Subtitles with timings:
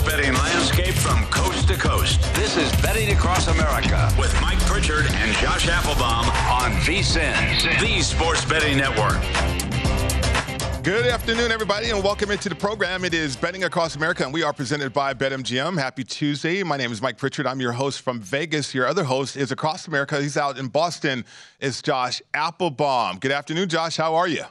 [0.00, 2.22] Sports betting landscape from coast to coast.
[2.34, 8.44] This is Betting Across America with Mike Pritchard and Josh Applebaum on VSIN, the Sports
[8.46, 9.20] Betting Network.
[10.82, 13.04] Good afternoon, everybody, and welcome into the program.
[13.04, 15.78] It is Betting Across America, and we are presented by BetMGM.
[15.78, 16.62] Happy Tuesday.
[16.62, 17.46] My name is Mike Pritchard.
[17.46, 18.74] I'm your host from Vegas.
[18.74, 20.20] Your other host is across America.
[20.20, 21.26] He's out in Boston.
[21.60, 23.18] It's Josh Applebaum.
[23.18, 23.98] Good afternoon, Josh.
[23.98, 24.44] How are you?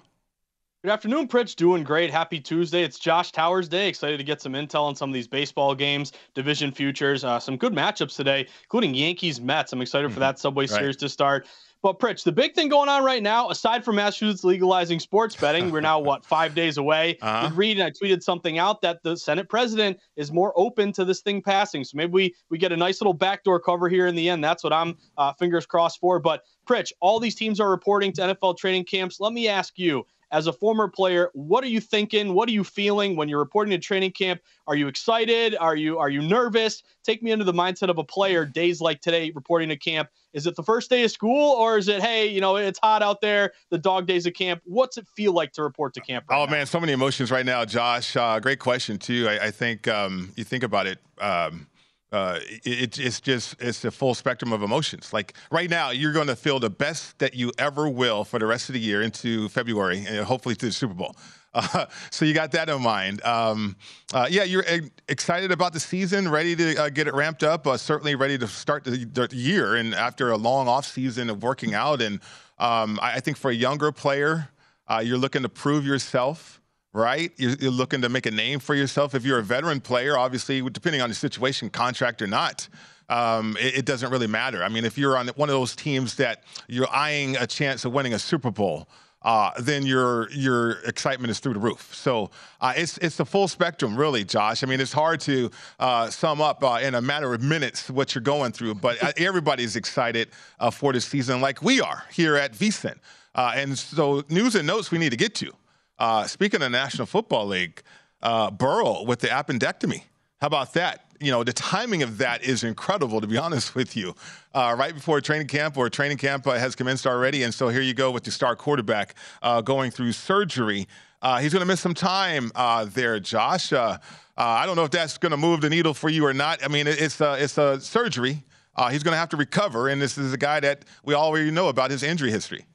[0.81, 1.57] Good afternoon, Pritch.
[1.57, 2.09] Doing great.
[2.09, 2.83] Happy Tuesday.
[2.83, 3.89] It's Josh Towers Day.
[3.89, 7.57] Excited to get some intel on some of these baseball games, division futures, uh, some
[7.57, 9.73] good matchups today, including Yankees Mets.
[9.73, 10.69] I'm excited for that Subway Right.
[10.69, 11.47] Series to start.
[11.81, 15.69] But Pritch, the big thing going on right now, aside from Massachusetts legalizing sports betting,
[15.69, 17.17] we're now what five days away.
[17.21, 17.51] Uh-huh.
[17.53, 21.41] And I tweeted something out that the Senate president is more open to this thing
[21.41, 21.83] passing.
[21.83, 24.41] So maybe we we get a nice little backdoor cover here in the end.
[24.41, 26.19] That's what I'm uh, fingers crossed for.
[26.19, 29.19] But Pritch, all these teams are reporting to NFL training camps.
[29.19, 32.33] Let me ask you, as a former player, what are you thinking?
[32.33, 34.41] What are you feeling when you're reporting to training camp?
[34.67, 35.55] Are you excited?
[35.59, 36.83] Are you are you nervous?
[37.03, 40.09] Take me into the mindset of a player days like today reporting to camp.
[40.33, 43.01] Is it the first day of school or is it hey, you know, it's hot
[43.01, 44.61] out there, the dog days of camp?
[44.65, 46.25] What's it feel like to report to camp?
[46.29, 46.51] Right Oh now?
[46.51, 48.15] man, so many emotions right now, Josh.
[48.15, 49.27] Uh, great question too.
[49.27, 50.99] I, I think um, you think about it.
[51.19, 51.67] Um,
[52.11, 55.13] uh, it, it's just it's a full spectrum of emotions.
[55.13, 58.45] Like right now, you're going to feel the best that you ever will for the
[58.45, 61.15] rest of the year into February, and hopefully to the Super Bowl.
[61.53, 63.23] Uh, so you got that in mind.
[63.23, 63.75] Um,
[64.13, 64.65] uh, yeah, you're
[65.07, 67.67] excited about the season, ready to uh, get it ramped up.
[67.77, 71.75] Certainly ready to start the, the year, and after a long off season of working
[71.75, 72.19] out, and
[72.57, 74.49] um, I, I think for a younger player,
[74.87, 76.58] uh, you're looking to prove yourself
[76.93, 77.31] right?
[77.37, 79.15] You're, you're looking to make a name for yourself.
[79.15, 82.67] If you're a veteran player, obviously, depending on the situation, contract or not,
[83.09, 84.63] um, it, it doesn't really matter.
[84.63, 87.93] I mean, if you're on one of those teams that you're eyeing a chance of
[87.93, 88.87] winning a Super Bowl,
[89.21, 91.93] uh, then your your excitement is through the roof.
[91.93, 94.63] So uh, it's it's the full spectrum, really, Josh.
[94.63, 98.15] I mean, it's hard to uh, sum up uh, in a matter of minutes what
[98.15, 100.29] you're going through, but uh, everybody's excited
[100.59, 102.97] uh, for this season, like we are here at VSIN.
[103.35, 105.53] And so, news and notes we need to get to.
[105.99, 107.83] Uh, speaking of National Football League,
[108.21, 110.03] uh, Burrow with the appendectomy.
[110.39, 111.05] How about that?
[111.19, 114.15] You know, the timing of that is incredible, to be honest with you.
[114.53, 117.81] Uh, right before training camp, or training camp uh, has commenced already, and so here
[117.81, 120.87] you go with the star quarterback uh, going through surgery.
[121.21, 123.73] Uh, he's going to miss some time uh, there, Josh.
[123.73, 126.63] I don't know if that's going to move the needle for you or not.
[126.63, 128.45] I mean, it's a, it's a surgery.
[128.89, 131.67] He's going to have to recover, and this is a guy that we already know
[131.67, 132.65] about his injury history.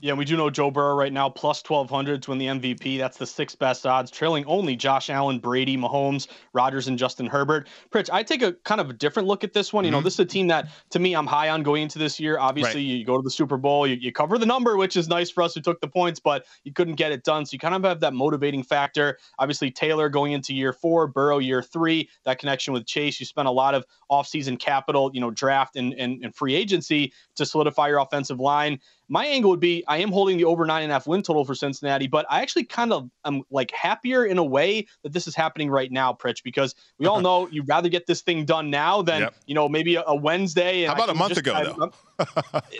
[0.00, 2.98] Yeah, we do know Joe Burrow right now plus 1200 to win the MVP.
[2.98, 7.68] That's the sixth best odds, trailing only Josh Allen, Brady, Mahomes, Rodgers, and Justin Herbert.
[7.90, 9.84] Pritch, I take a kind of a different look at this one.
[9.84, 9.98] You mm-hmm.
[9.98, 12.38] know, this is a team that to me I'm high on going into this year.
[12.38, 12.98] Obviously, right.
[12.98, 15.42] you go to the Super Bowl, you, you cover the number, which is nice for
[15.42, 17.44] us who took the points, but you couldn't get it done.
[17.44, 19.18] So you kind of have that motivating factor.
[19.38, 23.20] Obviously, Taylor going into year four, Burrow year three, that connection with Chase.
[23.20, 27.12] You spent a lot of offseason capital, you know, draft and, and, and free agency
[27.36, 28.78] to solidify your offensive line.
[29.08, 31.44] My angle would be I am holding the over nine and a half win total
[31.44, 35.26] for Cincinnati, but I actually kind of am like happier in a way that this
[35.26, 38.70] is happening right now, Pritch, because we all know you'd rather get this thing done
[38.70, 39.34] now than yep.
[39.46, 40.84] you know maybe a, a Wednesday.
[40.84, 41.74] How about a month ago?
[41.78, 41.92] Though?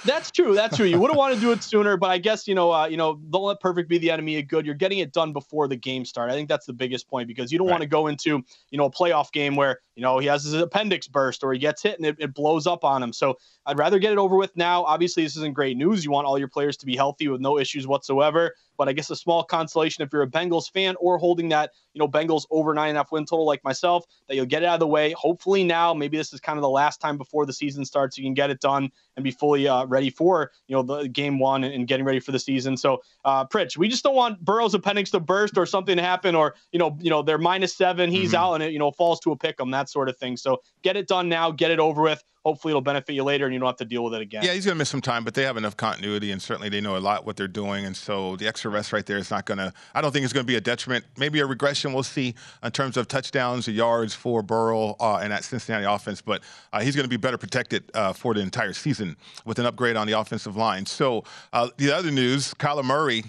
[0.05, 0.55] That's true.
[0.55, 0.87] That's true.
[0.87, 2.97] You would have wanted to do it sooner, but I guess you know, uh, you
[2.97, 4.67] know, don't let perfect be the enemy of good.
[4.67, 6.31] You're getting it done before the game start.
[6.31, 7.73] I think that's the biggest point because you don't right.
[7.73, 10.55] want to go into you know a playoff game where you know he has his
[10.55, 13.13] appendix burst or he gets hit and it, it blows up on him.
[13.13, 14.85] So I'd rather get it over with now.
[14.85, 16.05] Obviously, this isn't great news.
[16.05, 18.55] You want all your players to be healthy with no issues whatsoever.
[18.83, 22.01] But I guess a small consolation if you're a Bengals fan or holding that, you
[22.01, 24.67] know, Bengals over nine and a half win total like myself, that you'll get it
[24.67, 25.13] out of the way.
[25.13, 28.25] Hopefully now, maybe this is kind of the last time before the season starts, you
[28.25, 31.63] can get it done and be fully uh, ready for, you know, the game one
[31.63, 32.77] and, getting ready for the season.
[32.77, 36.35] So, uh, Pritch, we just don't want Burrow's appendix to burst or something to happen,
[36.35, 38.37] or you know, you know, they're minus seven, he's mm-hmm.
[38.37, 40.37] out, and it, you know, falls to a pick 'em, that sort of thing.
[40.37, 43.55] So, get it done now, get it over with hopefully it'll benefit you later and
[43.55, 44.43] you don't have to deal with it again.
[44.43, 46.81] Yeah, he's going to miss some time, but they have enough continuity and certainly they
[46.81, 47.85] know a lot what they're doing.
[47.87, 50.33] And so the extra rest right there is not going to, I don't think it's
[50.33, 51.05] going to be a detriment.
[51.17, 55.31] Maybe a regression we'll see in terms of touchdowns or yards for Burrow uh, and
[55.33, 56.43] that Cincinnati offense, but
[56.73, 59.97] uh, he's going to be better protected uh, for the entire season with an upgrade
[59.97, 60.85] on the offensive line.
[60.87, 63.25] So uh, the other news, Kyler Murray,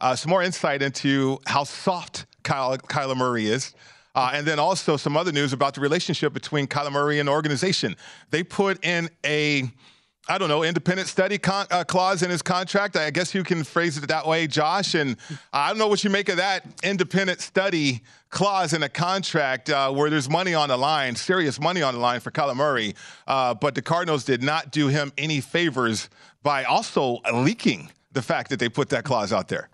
[0.00, 3.74] uh, some more insight into how soft Kyle, Kyler Murray is.
[4.14, 7.32] Uh, and then also some other news about the relationship between Kyler Murray and the
[7.32, 7.94] organization.
[8.30, 9.70] They put in a
[10.30, 12.96] I don't know, independent study con- uh, clause in his contract.
[12.96, 14.94] I guess you can phrase it that way, Josh.
[14.94, 15.16] And
[15.54, 19.90] I don't know what you make of that independent study clause in a contract uh,
[19.90, 22.94] where there's money on the line, serious money on the line for Kyler Murray.
[23.26, 26.10] Uh, but the Cardinals did not do him any favors
[26.42, 29.70] by also leaking the fact that they put that clause out there.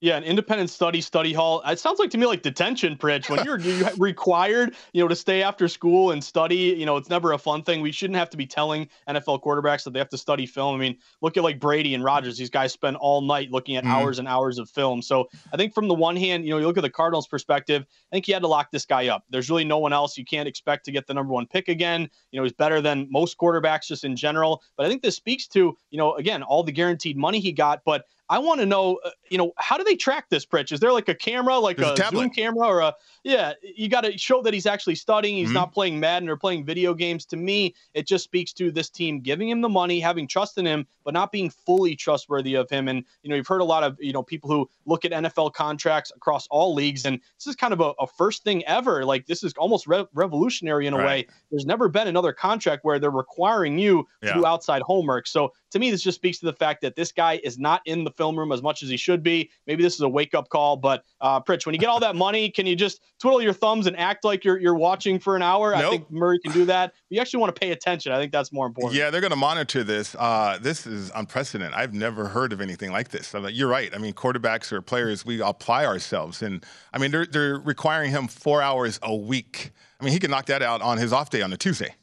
[0.00, 1.60] Yeah, an independent study study hall.
[1.66, 3.28] It sounds like to me like detention, Pritch.
[3.28, 7.10] When you're, you're required, you know, to stay after school and study, you know, it's
[7.10, 7.80] never a fun thing.
[7.80, 10.76] We shouldn't have to be telling NFL quarterbacks that they have to study film.
[10.76, 12.38] I mean, look at like Brady and Rodgers.
[12.38, 13.92] These guys spend all night looking at mm-hmm.
[13.92, 15.02] hours and hours of film.
[15.02, 17.84] So I think from the one hand, you know, you look at the Cardinals' perspective.
[18.12, 19.24] I think he had to lock this guy up.
[19.30, 22.08] There's really no one else you can't expect to get the number one pick again.
[22.30, 24.62] You know, he's better than most quarterbacks just in general.
[24.76, 27.80] But I think this speaks to, you know, again, all the guaranteed money he got,
[27.84, 30.70] but I want to know, uh, you know, how do they track this, Pritch?
[30.72, 32.94] Is there like a camera, like a, a Zoom camera, or a
[33.24, 33.54] yeah?
[33.62, 35.36] You got to show that he's actually studying.
[35.36, 35.54] He's mm-hmm.
[35.54, 37.24] not playing Madden or playing video games.
[37.26, 40.66] To me, it just speaks to this team giving him the money, having trust in
[40.66, 42.88] him, but not being fully trustworthy of him.
[42.88, 45.54] And you know, you've heard a lot of you know people who look at NFL
[45.54, 49.04] contracts across all leagues, and this is kind of a, a first thing ever.
[49.04, 51.06] Like this is almost re- revolutionary in a right.
[51.06, 51.26] way.
[51.50, 54.34] There's never been another contract where they're requiring you to yeah.
[54.34, 55.26] do outside homework.
[55.26, 58.04] So to me, this just speaks to the fact that this guy is not in
[58.04, 59.50] the film room as much as he should be.
[59.66, 62.16] Maybe this is a wake up call, but uh, Pritch, when you get all that
[62.16, 65.42] money, can you just twiddle your thumbs and act like you're you're watching for an
[65.42, 65.70] hour?
[65.70, 65.80] Nope.
[65.80, 66.92] I think Murray can do that.
[67.08, 68.12] You actually want to pay attention.
[68.12, 68.98] I think that's more important.
[68.98, 70.14] Yeah, they're going to monitor this.
[70.18, 71.72] Uh, this is unprecedented.
[71.74, 73.28] I've never heard of anything like this.
[73.28, 73.94] So you're right.
[73.94, 78.28] I mean, quarterbacks or players, we apply ourselves, and I mean, they're they're requiring him
[78.28, 79.70] four hours a week.
[80.00, 81.94] I mean, he can knock that out on his off day on a Tuesday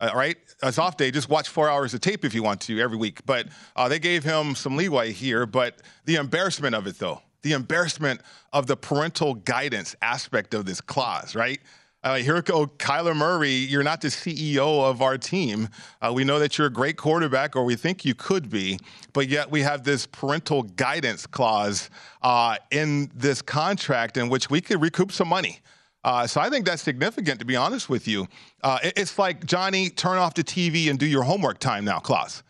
[0.00, 0.36] uh, right?
[0.62, 3.24] As off day, just watch four hours of tape if you want to every week.
[3.26, 5.46] But uh, they gave him some leeway here.
[5.46, 8.20] But the embarrassment of it, though, the embarrassment
[8.52, 11.60] of the parental guidance aspect of this clause, right?
[12.06, 13.50] Uh, here go Kyler Murray.
[13.50, 15.68] You're not the CEO of our team.
[16.00, 18.78] Uh, we know that you're a great quarterback, or we think you could be,
[19.12, 21.90] but yet we have this parental guidance clause
[22.22, 25.58] uh, in this contract in which we could recoup some money.
[26.06, 28.28] Uh, so I think that's significant, to be honest with you.
[28.62, 31.98] Uh, it, it's like Johnny, turn off the TV and do your homework time now,
[31.98, 32.44] clause.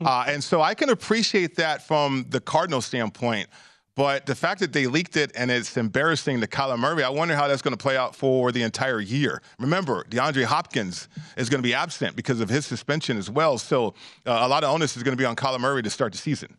[0.00, 3.48] uh, and so I can appreciate that from the Cardinal standpoint.
[3.94, 7.36] But the fact that they leaked it and it's embarrassing to Kyler Murray, I wonder
[7.36, 9.42] how that's going to play out for the entire year.
[9.58, 13.58] Remember, DeAndre Hopkins is going to be absent because of his suspension as well.
[13.58, 13.88] So
[14.24, 16.18] uh, a lot of onus is going to be on Kyler Murray to start the
[16.18, 16.56] season.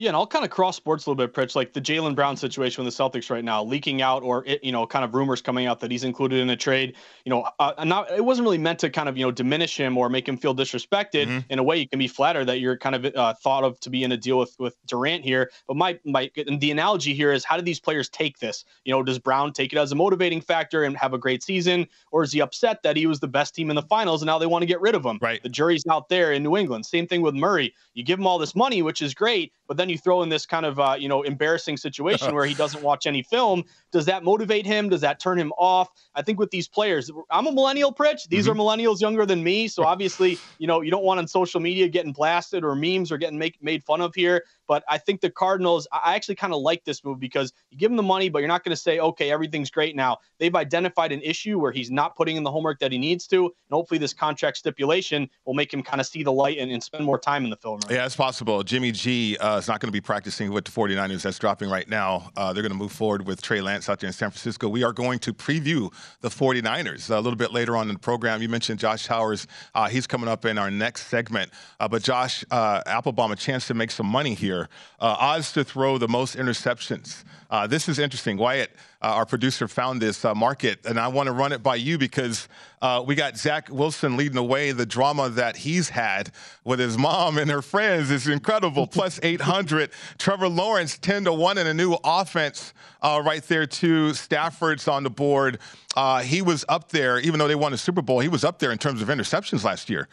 [0.00, 1.54] Yeah, and I'll kind of cross sports a little bit, Pritch.
[1.54, 4.72] Like the Jaylen Brown situation with the Celtics right now, leaking out or it, you
[4.72, 6.96] know, kind of rumors coming out that he's included in a trade.
[7.26, 9.98] You know, uh, not it wasn't really meant to kind of you know diminish him
[9.98, 11.26] or make him feel disrespected.
[11.26, 11.38] Mm-hmm.
[11.50, 13.90] In a way, you can be flattered that you're kind of uh, thought of to
[13.90, 15.50] be in a deal with with Durant here.
[15.68, 18.64] But my my the analogy here is how do these players take this?
[18.86, 21.86] You know, does Brown take it as a motivating factor and have a great season,
[22.10, 24.38] or is he upset that he was the best team in the finals and now
[24.38, 25.18] they want to get rid of him?
[25.20, 25.42] Right.
[25.42, 26.86] The jury's out there in New England.
[26.86, 27.74] Same thing with Murray.
[27.92, 30.46] You give him all this money, which is great, but then you throw in this
[30.46, 33.64] kind of uh, you know embarrassing situation where he doesn't watch any film.
[33.92, 34.88] Does that motivate him?
[34.88, 35.88] Does that turn him off?
[36.14, 38.28] I think with these players, I'm a millennial, Pritch.
[38.28, 38.60] These mm-hmm.
[38.60, 41.88] are millennials younger than me, so obviously you know you don't want on social media
[41.88, 44.44] getting blasted or memes or getting make, made fun of here.
[44.70, 47.90] But I think the Cardinals, I actually kind of like this move because you give
[47.90, 50.18] him the money, but you're not going to say, okay, everything's great now.
[50.38, 53.46] They've identified an issue where he's not putting in the homework that he needs to.
[53.46, 56.80] And hopefully, this contract stipulation will make him kind of see the light and, and
[56.80, 57.80] spend more time in the film.
[57.80, 57.96] Right?
[57.96, 58.62] Yeah, it's possible.
[58.62, 61.22] Jimmy G uh, is not going to be practicing with the 49ers.
[61.22, 62.30] That's dropping right now.
[62.36, 64.68] Uh, they're going to move forward with Trey Lance out there in San Francisco.
[64.68, 68.40] We are going to preview the 49ers a little bit later on in the program.
[68.40, 69.48] You mentioned Josh Towers.
[69.74, 71.50] Uh, he's coming up in our next segment.
[71.80, 74.59] Uh, but Josh uh, Applebaum, a chance to make some money here.
[74.98, 77.24] Uh, odds to throw the most interceptions.
[77.50, 78.36] Uh, this is interesting.
[78.36, 78.70] Wyatt,
[79.02, 81.98] uh, our producer, found this uh, market, and I want to run it by you
[81.98, 82.48] because
[82.80, 84.70] uh, we got Zach Wilson leading the way.
[84.70, 86.30] The drama that he's had
[86.62, 88.86] with his mom and her friends is incredible.
[89.00, 89.90] Plus 800.
[90.16, 94.14] Trevor Lawrence 10 to 1 in a new offense uh, right there, too.
[94.14, 95.58] Stafford's on the board.
[95.96, 98.60] Uh, he was up there, even though they won the Super Bowl, he was up
[98.60, 100.08] there in terms of interceptions last year.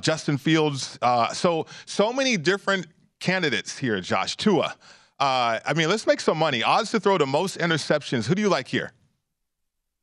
[0.00, 0.98] Justin Fields.
[1.32, 2.86] so, so many different
[3.20, 4.36] candidates here, Josh.
[4.36, 4.74] Tua.
[5.18, 6.62] Uh, I mean, let's make some money.
[6.62, 8.26] Odds to throw the most interceptions.
[8.26, 8.92] Who do you like here?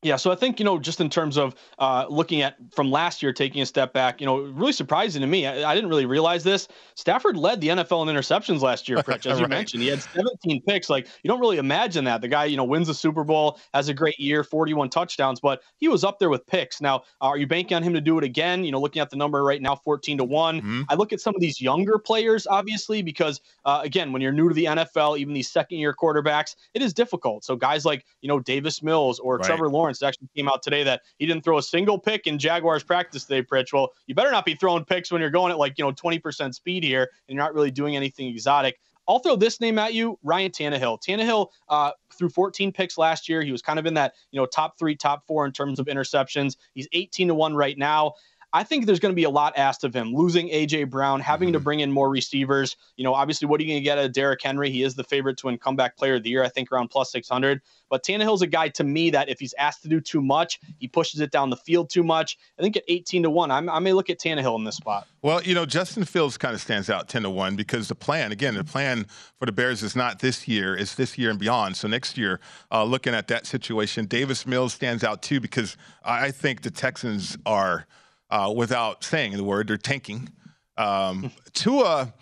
[0.03, 3.23] Yeah, so I think you know, just in terms of uh, looking at from last
[3.23, 5.47] year, taking a step back, you know, really surprising to me.
[5.47, 6.67] I, I didn't really realize this.
[6.93, 9.81] Stafford led the NFL in interceptions last year, Pritch, as you mentioned.
[9.81, 10.87] He had 17 picks.
[10.91, 12.21] Like you don't really imagine that.
[12.21, 15.63] The guy, you know, wins the Super Bowl, has a great year, 41 touchdowns, but
[15.77, 16.79] he was up there with picks.
[16.79, 18.63] Now, are you banking on him to do it again?
[18.63, 20.57] You know, looking at the number right now, 14 to one.
[20.57, 20.81] Mm-hmm.
[20.89, 24.47] I look at some of these younger players, obviously, because uh, again, when you're new
[24.47, 27.43] to the NFL, even these second year quarterbacks, it is difficult.
[27.43, 29.45] So guys like you know Davis Mills or right.
[29.45, 32.37] Trevor Lawrence Lawrence actually came out today that he didn't throw a single pick in
[32.37, 33.71] Jaguars practice today, Pritch.
[33.71, 36.53] Well, you better not be throwing picks when you're going at like, you know, 20%
[36.53, 38.77] speed here and you're not really doing anything exotic.
[39.07, 40.99] I'll throw this name at you, Ryan Tannehill.
[41.01, 43.41] Tannehill uh, threw 14 picks last year.
[43.41, 45.85] He was kind of in that, you know, top three, top four in terms of
[45.85, 46.57] interceptions.
[46.73, 48.15] He's 18 to one right now.
[48.57, 50.15] I think there's going to be a lot asked of him.
[50.15, 51.53] Losing AJ Brown, having mm-hmm.
[51.53, 52.75] to bring in more receivers.
[52.95, 54.71] You know, obviously, what are you going to get out of Derrick Henry?
[54.71, 57.11] He is the favorite to win comeback player of the year, I think around plus
[57.11, 57.61] 600.
[57.87, 60.87] But Tannehill's a guy to me that if he's asked to do too much, he
[60.87, 62.35] pushes it down the field too much.
[62.57, 65.05] I think at 18 to 1, I'm, I may look at Tannehill in this spot.
[65.21, 68.31] Well, you know, Justin Fields kind of stands out 10 to 1 because the plan,
[68.31, 69.05] again, the plan
[69.37, 71.77] for the Bears is not this year, it's this year and beyond.
[71.77, 72.39] So next year,
[72.71, 77.37] uh, looking at that situation, Davis Mills stands out too because I think the Texans
[77.45, 77.85] are–
[78.29, 79.67] uh, without saying the word.
[79.67, 80.29] They're tanking.
[80.77, 82.13] Um, Tua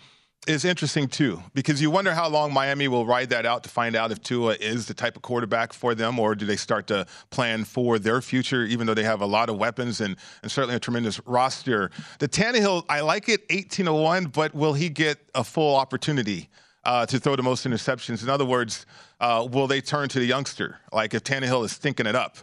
[0.46, 3.96] is interesting too because you wonder how long Miami will ride that out to find
[3.96, 7.06] out if Tua is the type of quarterback for them, or do they start to
[7.30, 10.76] plan for their future, even though they have a lot of weapons and, and certainly
[10.76, 11.90] a tremendous roster.
[12.20, 16.48] The Tannehill, I like it 18 to 1, but will he get a full opportunity?
[16.84, 18.22] Uh, to throw the most interceptions.
[18.22, 18.86] In other words,
[19.18, 20.78] uh, will they turn to the youngster?
[20.92, 22.38] Like if Tannehill is thinking it up,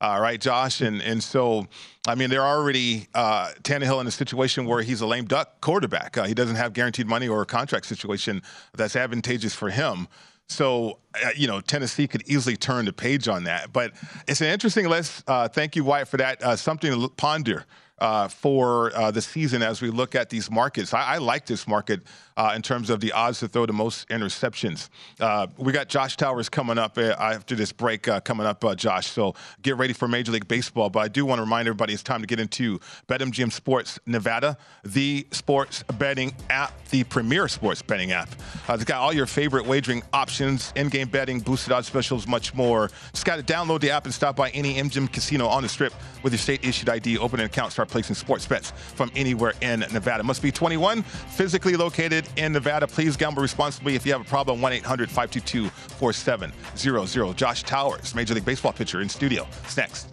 [0.00, 0.80] uh, right, Josh?
[0.80, 1.66] And and so,
[2.06, 6.18] I mean, they're already uh, Tannehill in a situation where he's a lame duck quarterback.
[6.18, 8.42] Uh, he doesn't have guaranteed money or a contract situation
[8.74, 10.06] that's advantageous for him.
[10.48, 13.72] So, uh, you know, Tennessee could easily turn the page on that.
[13.72, 13.92] But
[14.28, 15.24] it's an interesting list.
[15.26, 16.42] Uh, thank you, Wyatt, for that.
[16.42, 17.64] Uh, something to ponder
[17.98, 20.92] uh, for the season as we look at these markets.
[20.92, 22.02] I, I like this market
[22.36, 24.88] uh, in terms of the odds to throw the most interceptions.
[25.18, 29.06] Uh, we got Josh Towers coming up uh, after this break uh, coming up, Josh.
[29.06, 30.90] So get ready for Major League Baseball.
[30.90, 32.78] But I do want to remind everybody it's time to get into
[33.08, 38.28] BetMGM Sports Nevada, the sports betting app, the premier sports betting app.
[38.68, 42.90] it's got all your favorite wagering options, in-game betting, boosted odds specials, much more.
[43.12, 45.92] Just got to download the app and stop by any MGM casino on the strip
[46.22, 50.22] with your state-issued ID, open an account, start placing sports bets from anywhere in Nevada.
[50.22, 52.86] Must be 21, physically located in Nevada.
[52.86, 53.94] Please gamble responsibly.
[53.94, 57.36] If you have a problem, 1 800 522 4700.
[57.36, 59.46] Josh Towers, Major League Baseball pitcher, in studio.
[59.64, 60.08] It's next.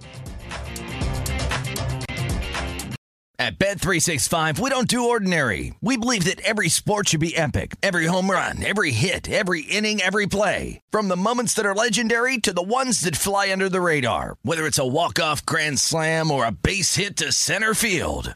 [3.40, 5.74] At Bet365, we don't do ordinary.
[5.82, 7.76] We believe that every sport should be epic.
[7.82, 10.80] Every home run, every hit, every inning, every play.
[10.92, 14.38] From the moments that are legendary to the ones that fly under the radar.
[14.44, 18.36] Whether it's a walk-off grand slam or a base hit to center field.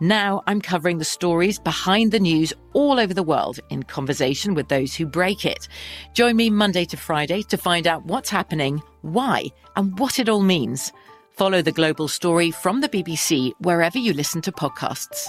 [0.00, 4.68] Now I'm covering the stories behind the news all over the world in conversation with
[4.68, 5.68] those who break it.
[6.14, 10.40] Join me Monday to Friday to find out what's happening, why, and what it all
[10.40, 10.90] means.
[11.32, 15.28] Follow the global story from the BBC wherever you listen to podcasts.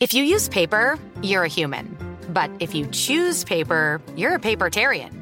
[0.00, 1.96] If you use paper, you're a human.
[2.30, 5.21] But if you choose paper, you're a papertarian.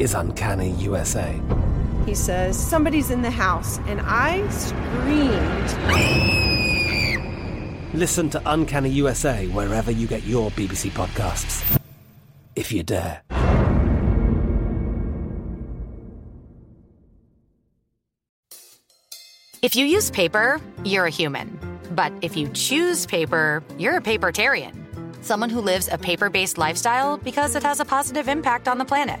[0.00, 1.38] is Uncanny USA.
[2.06, 5.68] He says, Somebody's in the house, and I screamed.
[7.94, 11.78] Listen to Uncanny USA wherever you get your BBC podcasts,
[12.56, 13.22] if you dare.
[19.62, 21.58] If you use paper, you're a human.
[21.90, 24.74] But if you choose paper, you're a papertarian.
[25.22, 28.86] Someone who lives a paper based lifestyle because it has a positive impact on the
[28.86, 29.20] planet.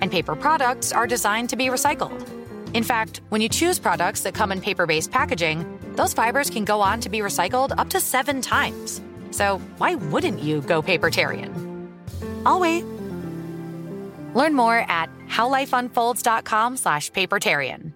[0.00, 2.26] And paper products are designed to be recycled.
[2.74, 6.64] In fact, when you choose products that come in paper based packaging, those fibers can
[6.64, 9.00] go on to be recycled up to seven times.
[9.30, 11.90] So why wouldn't you go papertarian?
[12.46, 12.84] I'll wait.
[14.34, 17.92] Learn more at howlifeunfolds.com slash papertarian.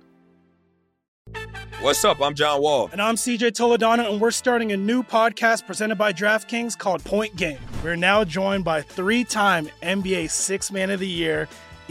[1.82, 2.22] What's up?
[2.22, 2.88] I'm John Wall.
[2.92, 7.34] And I'm CJ Toledano, and we're starting a new podcast presented by DraftKings called Point
[7.34, 7.58] Game.
[7.82, 11.48] We're now joined by three time NBA Six Man of the Year,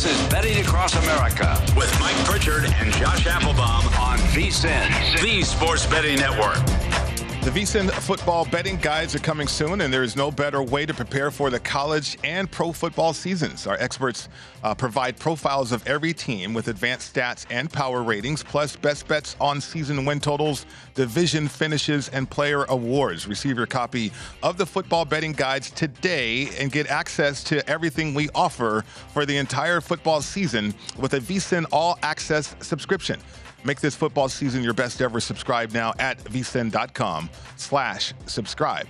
[0.00, 5.84] This is Betting Across America with Mike Pritchard and Josh Applebaum on VSIN, the Sports
[5.84, 6.79] Betting Network.
[7.42, 10.92] The VSIN football betting guides are coming soon, and there is no better way to
[10.92, 13.66] prepare for the college and pro football seasons.
[13.66, 14.28] Our experts
[14.62, 19.36] uh, provide profiles of every team with advanced stats and power ratings, plus best bets
[19.40, 23.26] on season win totals, division finishes, and player awards.
[23.26, 28.28] Receive your copy of the football betting guides today and get access to everything we
[28.34, 33.18] offer for the entire football season with a VSIN All Access subscription.
[33.64, 35.20] Make this football season your best ever.
[35.20, 38.86] Subscribe now at vsin.com slash subscribe.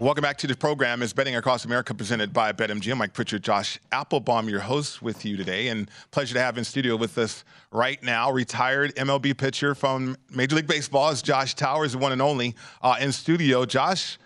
[0.00, 1.02] Welcome back to the program.
[1.02, 2.96] Is Betting Across America presented by BetMGM.
[2.96, 5.68] Mike Pritchard, Josh Applebaum, your host with you today.
[5.68, 10.56] And pleasure to have in studio with us right now, retired MLB pitcher from Major
[10.56, 13.64] League Baseball is Josh Towers, the one and only uh, in studio.
[13.64, 14.18] Josh,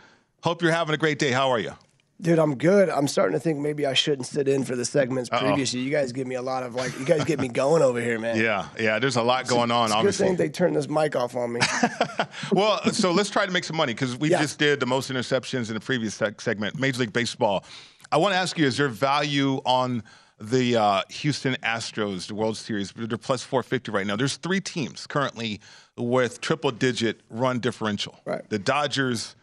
[0.42, 1.32] hope you're having a great day.
[1.32, 1.72] How are you?
[2.20, 2.90] Dude, I'm good.
[2.90, 5.38] I'm starting to think maybe I shouldn't sit in for the segments Uh-oh.
[5.38, 5.80] previously.
[5.80, 8.18] You guys give me a lot of like, you guys get me going over here,
[8.18, 8.36] man.
[8.36, 11.36] Yeah, yeah, there's a lot going on, It's a good they turned this mic off
[11.36, 11.60] on me.
[12.52, 15.68] well, so let's try to make some money because we just did the most interceptions
[15.68, 17.64] in the previous segment, Major League Baseball.
[18.10, 20.02] I want to ask you: Is there value on
[20.40, 22.92] the uh, Houston Astros, the World Series?
[22.92, 24.16] They're plus 450 right now.
[24.16, 25.60] There's three teams currently
[25.96, 28.48] with triple-digit run differential: right.
[28.48, 29.36] the Dodgers,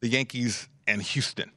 [0.00, 1.50] the Yankees, and Houston.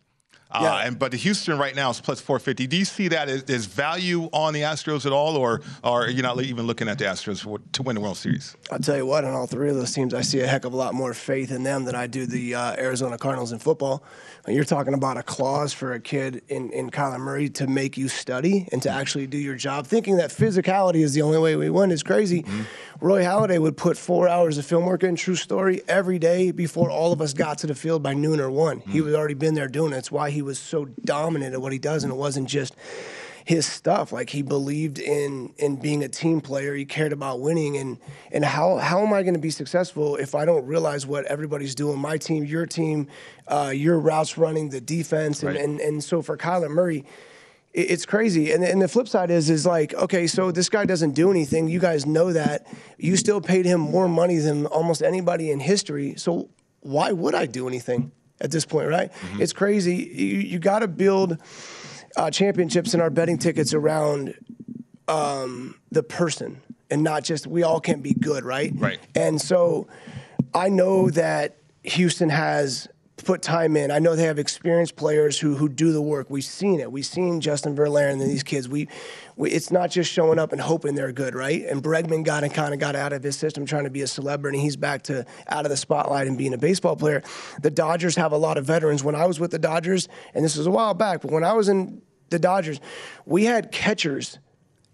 [0.60, 0.88] Uh, Yeah.
[0.88, 2.68] and but the Houston right now is plus 450.
[2.68, 6.10] Do you see that as, as value on the Astros at all, or, or are
[6.10, 8.56] you not even looking at the Astros for, to win the World Series?
[8.72, 10.74] I'll tell you what, on all three of those teams, I see a heck of
[10.74, 14.04] a lot more faith in them than I do the uh, Arizona Cardinals in football.
[14.48, 18.08] You're talking about a clause for a kid in, in Kyler Murray to make you
[18.08, 21.70] study and to actually do your job, thinking that physicality is the only way we
[21.72, 22.46] win is crazy.
[23.02, 26.90] Roy Halladay would put four hours of film work in, true story, every day before
[26.92, 28.82] all of us got to the field by noon or one.
[28.82, 29.98] He was already been there doing it.
[29.98, 32.74] It's why he was so dominant at what he does, and it wasn't just
[33.44, 34.12] his stuff.
[34.12, 36.74] Like he believed in in being a team player.
[36.76, 37.78] He cared about winning.
[37.78, 37.98] And
[38.32, 41.76] and how how am I going to be successful if I don't realize what everybody's
[41.76, 42.00] doing?
[42.00, 43.08] My team, your team,
[43.48, 45.62] uh, your routes running, the defense, and Right.
[45.64, 47.04] and and so for Kyler Murray.
[47.74, 50.86] it- It's crazy, and, and the flip side is is like okay, so this guy
[50.86, 51.68] doesn't do anything.
[51.68, 52.66] You guys know that.
[52.98, 56.16] You still paid him more money than almost anybody in history.
[56.18, 59.12] So why would I do anything at this point, right?
[59.40, 59.96] It's crazy.
[59.96, 61.38] You, you got to build
[62.16, 64.36] uh, championships and our betting tickets around
[65.08, 68.72] um, the person and not just we all can be good, right?
[68.76, 69.00] Right.
[69.14, 69.88] And so
[70.54, 72.88] I know that Houston has
[73.26, 73.92] put time in.
[73.92, 76.30] I know they have experienced players who who do the work.
[76.30, 76.92] We've seen it.
[76.92, 78.70] We've seen Justin Verlander and these kids.
[78.70, 78.88] We,
[79.36, 81.64] we it's not just showing up and hoping they're good, right?
[81.64, 84.08] And Bregman got and kind of got out of his system trying to be a
[84.08, 84.60] celebrity.
[84.60, 87.24] He's back to out of the spotlight and being a baseball player.
[87.62, 89.04] The Dodgers have a lot of veterans.
[89.04, 91.54] When I was with the Dodgers, and this was a while back, but when I
[91.54, 92.80] was in the Dodgers,
[93.26, 94.40] we had catchers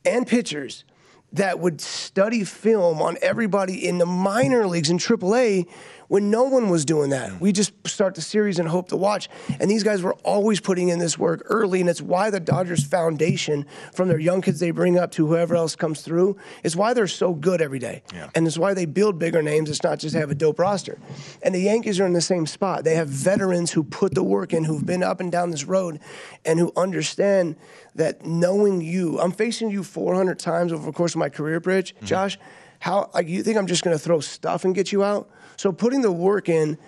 [0.06, 0.86] and pitchers
[1.34, 5.68] that would study film on everybody in the minor leagues in AAA
[6.12, 7.40] when no one was doing that.
[7.40, 9.30] We just start the series and hope to watch.
[9.62, 12.84] And these guys were always putting in this work early, and it's why the Dodgers
[12.84, 16.94] foundation, from their young kids they bring up to whoever else comes through, is why
[16.94, 18.04] they're so good every day.
[18.36, 19.70] And it's why they build bigger names.
[19.70, 21.00] It's not just have a dope roster.
[21.44, 22.84] And the Yankees are in the same spot.
[22.84, 26.02] They have veterans who put the work in, who've been up and down this road,
[26.44, 27.56] and who understand
[27.96, 31.94] that knowing you, I'm facing you 400 times over the course of my career, Pritch,
[31.94, 32.06] mm-hmm.
[32.06, 32.38] Josh.
[32.80, 35.30] How like you think I'm just going to throw stuff and get you out?
[35.62, 36.80] So putting the work in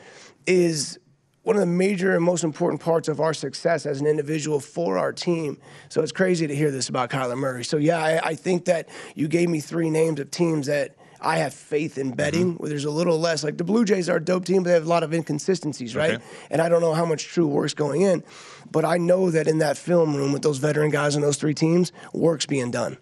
[0.47, 0.97] is
[1.43, 4.97] one of the major and most important parts of our success as an individual for
[4.97, 5.59] our team.
[5.89, 7.63] So it's crazy to hear this about Kyler Murray.
[7.65, 11.37] So yeah, I, I think that you gave me three names of teams that I
[11.37, 12.63] have faith in betting mm-hmm.
[12.63, 13.43] where there's a little less.
[13.43, 15.95] Like the Blue Jays are a dope team, but they have a lot of inconsistencies,
[15.95, 16.15] right?
[16.15, 16.23] Okay.
[16.49, 18.23] And I don't know how much true work's going in,
[18.71, 21.53] but I know that in that film room with those veteran guys on those three
[21.53, 22.97] teams, work's being done.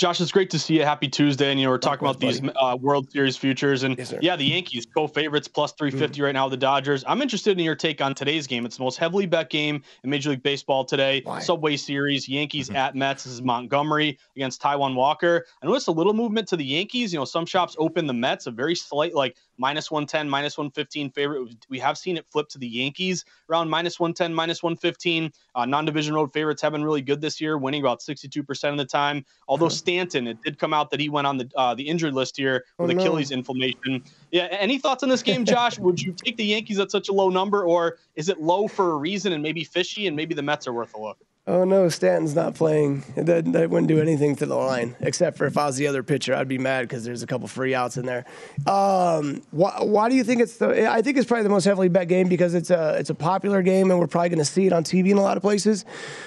[0.00, 0.82] Josh, it's great to see you.
[0.82, 1.50] Happy Tuesday.
[1.50, 3.82] And, you know, we're talking about these uh, World Series futures.
[3.82, 7.04] And yeah, the Yankees, co favorites, plus 350 right now, the Dodgers.
[7.06, 8.64] I'm interested in your take on today's game.
[8.64, 11.22] It's the most heavily bet game in Major League Baseball today.
[11.42, 13.24] Subway Series, Yankees at Mets.
[13.24, 15.44] This is Montgomery against Taijuan Walker.
[15.62, 17.12] I noticed a little movement to the Yankees.
[17.12, 21.10] You know, some shops open the Mets, a very slight, like minus 110, minus 115
[21.10, 21.66] favorite.
[21.68, 25.30] We have seen it flip to the Yankees around minus 110, minus 115.
[25.54, 28.78] Uh, non division road favorites have been really good this year, winning about 62% of
[28.78, 29.24] the time.
[29.46, 32.36] Although Stanton, it did come out that he went on the uh, the injured list
[32.36, 33.00] here with Oh, no.
[33.00, 34.02] Achilles inflammation.
[34.30, 35.78] Yeah, any thoughts on this game, Josh?
[35.80, 38.92] Would you take the Yankees at such a low number, or is it low for
[38.92, 41.18] a reason and maybe fishy, and maybe the Mets are worth a look?
[41.50, 43.02] Oh no, Stanton's not playing.
[43.16, 46.04] That, that wouldn't do anything to the line, except for if I was the other
[46.04, 48.24] pitcher, I'd be mad because there's a couple free outs in there.
[48.68, 50.88] Um, why, why do you think it's the?
[50.88, 53.62] I think it's probably the most heavily bet game because it's a it's a popular
[53.62, 55.84] game and we're probably going to see it on TV in a lot of places.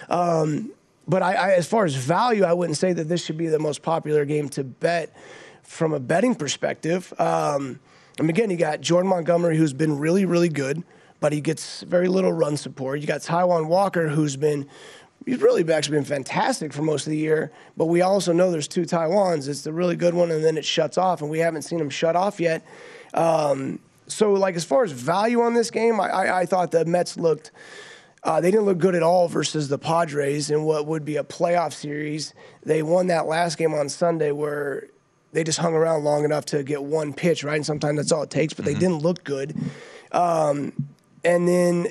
[0.10, 0.74] Um,
[1.08, 3.60] but I, I, as far as value, I wouldn't say that this should be the
[3.60, 5.16] most popular game to bet
[5.62, 7.14] from a betting perspective.
[7.18, 7.80] Um,
[8.20, 10.84] and again, you got Jordan Montgomery, who's been really, really good,
[11.22, 13.00] but he gets very little run support.
[13.00, 14.68] You got Taijuan Walker, who's been
[15.26, 17.52] he's really actually been fantastic for most of the year.
[17.78, 19.48] But we also know there's two Taijuans.
[19.48, 21.90] It's the really good one, and then it shuts off, and we haven't seen him
[21.90, 22.66] shut off yet.
[23.14, 26.86] Um, so, like as far as value on this game, I, I, I thought the
[26.86, 27.52] Mets looked.
[28.24, 31.24] Uh, they didn't look good at all versus the Padres in what would be a
[31.24, 32.34] playoff series.
[32.64, 34.88] They won that last game on Sunday where
[35.34, 37.56] they just hung around long enough to get one pitch, right?
[37.56, 39.56] And sometimes that's all it takes, but they didn't look good.
[40.14, 40.72] Um,
[41.26, 41.88] and then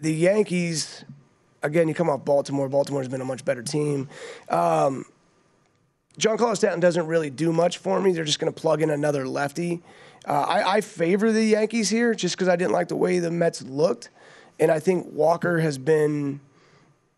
[0.00, 1.04] the Yankees,
[1.64, 2.68] again, you come off Baltimore.
[2.68, 4.08] Baltimore's been a much better team.
[4.48, 5.04] Um,
[6.18, 8.12] Giancarlo Stanton doesn't really do much for me.
[8.12, 9.82] They're just going to plug in another lefty.
[10.26, 13.30] Uh, I, I favor the Yankees here just because I didn't like the way the
[13.30, 14.10] Mets looked.
[14.60, 16.40] And I think Walker has been,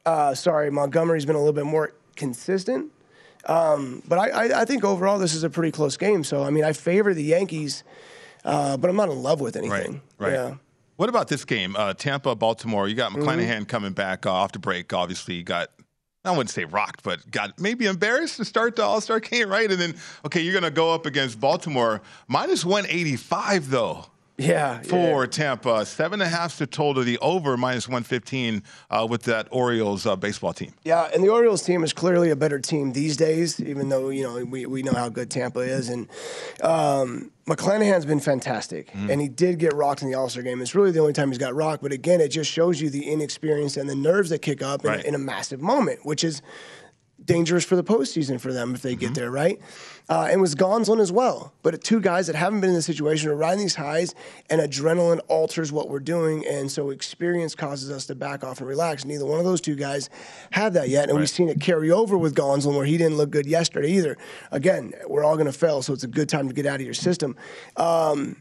[0.06, 2.90] uh, sorry, Montgomery's been a little bit more consistent.
[3.44, 6.24] Um, but I, I, I think overall this is a pretty close game.
[6.24, 7.85] So, I mean, I favor the Yankees,
[8.44, 10.00] uh, but I'm not in love with anything.
[10.18, 10.32] Right.
[10.32, 10.54] Yeah.
[10.96, 11.76] What about this game?
[11.76, 12.88] Uh, Tampa, Baltimore.
[12.88, 13.68] You got Mhm.
[13.68, 14.92] Coming back uh, off the break.
[14.92, 15.68] Obviously, you got
[16.24, 19.70] I wouldn't say rocked, but got maybe embarrassed to start the All Star game, right?
[19.70, 24.06] And then okay, you're gonna go up against Baltimore minus 185 though.
[24.38, 27.03] Yeah, for Tampa, seven and a half to total.
[27.03, 30.72] The over minus 115 uh, with that Orioles uh, baseball team.
[30.85, 34.25] Yeah, and the Orioles team is clearly a better team these days, even though, you
[34.25, 35.88] know, we, we know how good Tampa is.
[35.88, 36.09] And
[36.62, 40.61] um, McClanahan's been fantastic, and he did get rocked in the All Star game.
[40.61, 41.83] It's really the only time he's got rocked.
[41.83, 44.90] But again, it just shows you the inexperience and the nerves that kick up in,
[44.90, 45.05] Right.
[45.05, 46.42] in a massive moment, which is
[47.24, 49.59] dangerous for the postseason for them if they get there, right?
[50.09, 51.52] Uh, and was Gonsolin as well.
[51.62, 54.14] But two guys that haven't been in this situation are riding these highs,
[54.50, 58.68] and adrenaline alters what we're doing, and so experience causes us to back off and
[58.68, 59.05] relax.
[59.05, 60.11] Neither one of those two guys
[60.52, 63.31] have that yet, and we've seen it carry over with Gonsolin, where he didn't look
[63.31, 64.16] good yesterday either.
[64.52, 66.83] Again, we're all going to fail, so it's a good time to get out of
[66.83, 67.35] your system.
[67.76, 68.37] Um,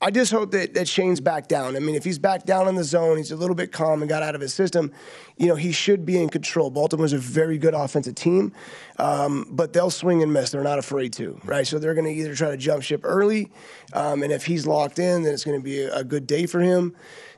[0.00, 1.74] I just hope that, that Shane's back down.
[1.74, 4.08] I mean, if he's back down in the zone, he's a little bit calm and
[4.08, 4.92] got out of his system,
[5.36, 6.70] you know, he should be in control.
[6.70, 8.52] Baltimore's a very good offensive team,
[8.98, 10.50] um, but they'll swing and miss.
[10.50, 11.66] They're not afraid to, right?
[11.66, 13.50] So they're going to either try to jump ship early,
[13.92, 16.46] um, and if he's locked in, then it's going to be a, a good day
[16.46, 16.94] for him.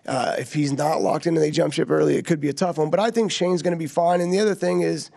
[0.06, 2.54] Uh, if he's not locked in and they jump ship early, it could be a
[2.54, 2.90] tough one.
[2.90, 4.20] But I think Shane's going to be fine.
[4.20, 5.10] And the other thing is,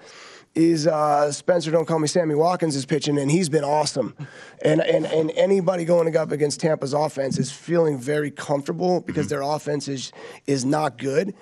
[0.55, 4.15] is uh, Spenser, don't call me Sammy Watkins, is pitching, and he's been awesome.
[4.61, 9.41] And, and, and anybody going up against Tampa's offense is feeling very comfortable because their
[9.41, 10.11] offense is,
[10.45, 11.33] is not good.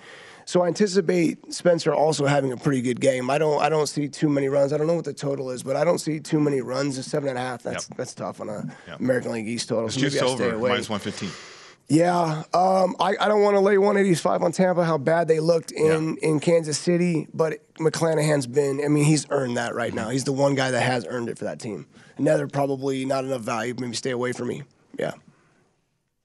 [0.46, 3.30] So I anticipate Spenser also having a pretty good game.
[3.30, 4.74] I don't I don't see too many runs.
[4.74, 7.06] I don't know what the total is, but I don't see too many runs.
[7.06, 7.62] Seven and a half.
[7.64, 8.66] That's that's tough on a
[9.00, 9.86] American League East total.
[9.86, 10.70] It's So just maybe I stay over away.
[10.72, 11.30] minus 115.
[11.92, 14.86] Yeah, um, I, I don't want to lay 185 on Tampa.
[14.86, 18.82] How bad they looked in, in Kansas City, but McClanahan's been.
[18.82, 20.08] I mean, he's earned that right now.
[20.08, 21.86] He's the one guy that has earned it for that team.
[22.16, 23.76] Another probably not enough value.
[23.78, 24.64] Maybe stay away from me.
[24.98, 25.12] Yeah.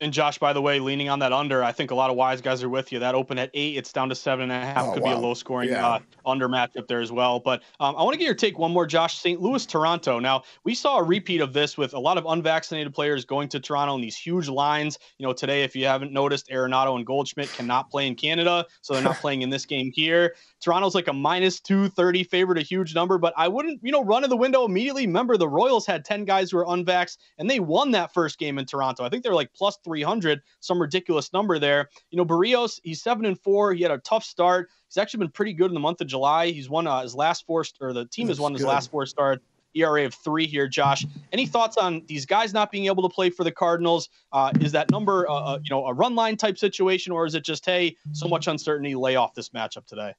[0.02, 2.42] And Josh, by the way, leaning on that under, I think a lot of wise
[2.42, 2.98] guys are with you.
[2.98, 4.85] That open at eight, it's down to seven and a half.
[4.88, 5.87] Oh, Could be a low scoring Yeah.
[5.88, 7.40] uh, under matchup there as well.
[7.40, 9.18] But um, I want to get your take one more, Josh.
[9.18, 9.40] St.
[9.40, 10.18] Louis, Toronto.
[10.18, 13.59] Now, we saw a repeat of this with a lot of unvaccinated players going to
[13.59, 14.98] Toronto in these huge lines.
[15.16, 18.92] You know, today, if you haven't noticed, Arenado and Goldschmidt cannot play in Canada, so
[18.92, 20.35] they're not playing in this game here.
[20.61, 24.24] Toronto's like a minus 230 favorite, a huge number, but I wouldn't, you know, run
[24.24, 25.06] in the window immediately.
[25.06, 28.59] Remember, the Royals had 10 guys who were unvaxxed, and they won that first game
[28.59, 29.04] in Toronto.
[29.04, 31.88] I think they're like plus 300, some ridiculous number there.
[32.11, 33.72] You know, Berríos, he's seven and four.
[33.72, 34.68] He had a tough start.
[34.88, 36.49] He's actually been pretty good in the month of July.
[36.49, 39.07] He's won uh, his last four, or the team has That's won his last four
[39.07, 39.42] starts.
[39.77, 40.66] ERA of three here.
[40.66, 44.09] Josh, any thoughts on these guys not being able to play for the Cardinals?
[44.33, 47.35] Uh, is that number, uh, uh, you know, a run line type situation, or is
[47.35, 50.14] it just hey, so much uncertainty, lay off this matchup today?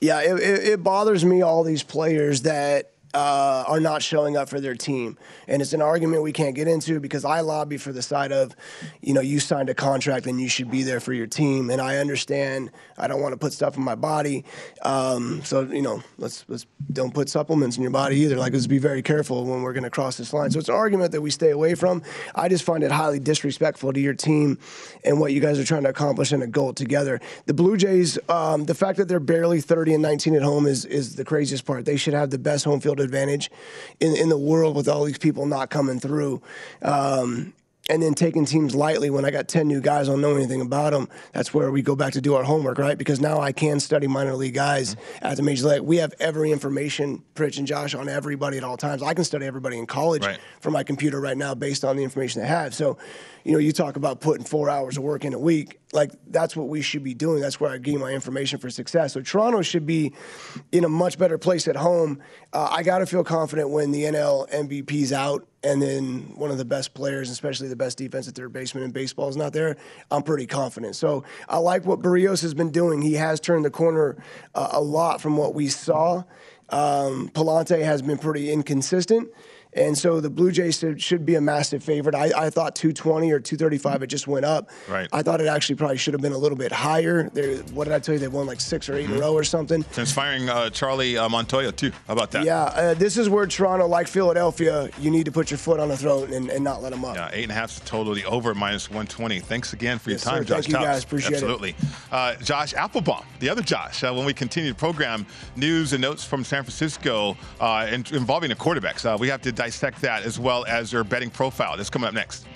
[0.00, 4.60] Yeah, it, it bothers me all these players that uh, are not showing up for
[4.60, 5.18] their team.
[5.48, 8.54] And it's an argument we can't get into because I lobby for the side of,
[9.00, 11.68] you know, you signed a contract and you should be there for your team.
[11.70, 14.44] And I understand I don't want to put stuff in my body.
[14.82, 18.36] Um, so, you know, let's, let's don't put supplements in your body either.
[18.36, 20.52] Like, let's be very careful when we're going to cross this line.
[20.52, 22.02] So it's an argument that we stay away from.
[22.36, 24.58] I just find it highly disrespectful to your team
[25.04, 27.20] and what you guys are trying to accomplish in a goal together.
[27.46, 30.84] The Blue Jays, um, the fact that they're barely 30 and 19 at home is,
[30.84, 31.84] is the craziest part.
[31.84, 33.50] They should have the best home field advantage
[34.00, 36.42] in, in the world with all these people not coming through.
[36.82, 37.54] Um,
[37.90, 40.60] and then taking teams lightly when I got 10 new guys, I don't know anything
[40.60, 41.08] about them.
[41.32, 42.98] That's where we go back to do our homework, right?
[42.98, 45.26] Because now I can study minor league guys mm-hmm.
[45.26, 45.80] at the major league.
[45.80, 49.02] We have every information, Pritch and Josh, on everybody at all times.
[49.02, 50.38] I can study everybody in college right.
[50.60, 52.74] from my computer right now based on the information they have.
[52.74, 52.98] So,
[53.48, 56.54] you know, you talk about putting four hours of work in a week like that's
[56.54, 57.40] what we should be doing.
[57.40, 59.14] That's where I gain my information for success.
[59.14, 60.12] So Toronto should be
[60.70, 62.20] in a much better place at home.
[62.52, 66.58] Uh, I got to feel confident when the NL MVP's out, and then one of
[66.58, 69.76] the best players, especially the best defense at third baseman in baseball, is not there.
[70.10, 70.94] I'm pretty confident.
[70.94, 73.00] So I like what Berríos has been doing.
[73.00, 74.22] He has turned the corner
[74.54, 76.22] uh, a lot from what we saw.
[76.68, 79.30] Um, Pallante has been pretty inconsistent.
[79.78, 82.14] And so the Blue Jays should be a massive favorite.
[82.14, 84.70] I, I thought 220 or 235, it just went up.
[84.88, 85.08] Right.
[85.12, 87.30] I thought it actually probably should have been a little bit higher.
[87.30, 88.18] They're, what did I tell you?
[88.18, 89.12] They won like six or 8 mm-hmm.
[89.12, 89.84] in a row or something.
[89.92, 91.92] Since firing uh, Charlie uh, Montoyo, too.
[92.06, 92.44] How about that?
[92.44, 95.88] Yeah, uh, this is where Toronto, like Philadelphia, you need to put your foot on
[95.88, 97.14] the throat and, and not let them up.
[97.14, 99.38] Yeah, eight and a half is total, the over minus 120.
[99.40, 100.48] Thanks again for yes, your time, sir.
[100.48, 100.64] Josh.
[100.64, 101.04] Thank you, guys.
[101.04, 101.70] Appreciate Absolutely.
[101.70, 101.76] it.
[101.78, 102.40] Absolutely.
[102.40, 106.24] Uh, Josh Applebaum, the other Josh, uh, when we continue the program, news and notes
[106.24, 109.18] from San Francisco uh, involving the quarterbacks.
[109.20, 111.76] we have to dissect that as well as their betting profile.
[111.76, 112.46] That's coming up next.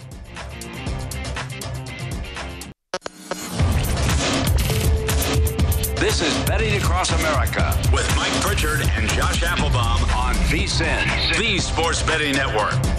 [6.00, 12.02] This is Betting Across America with Mike Pritchard and Josh Applebaum on VSIN, the Sports
[12.02, 12.91] Betting Network.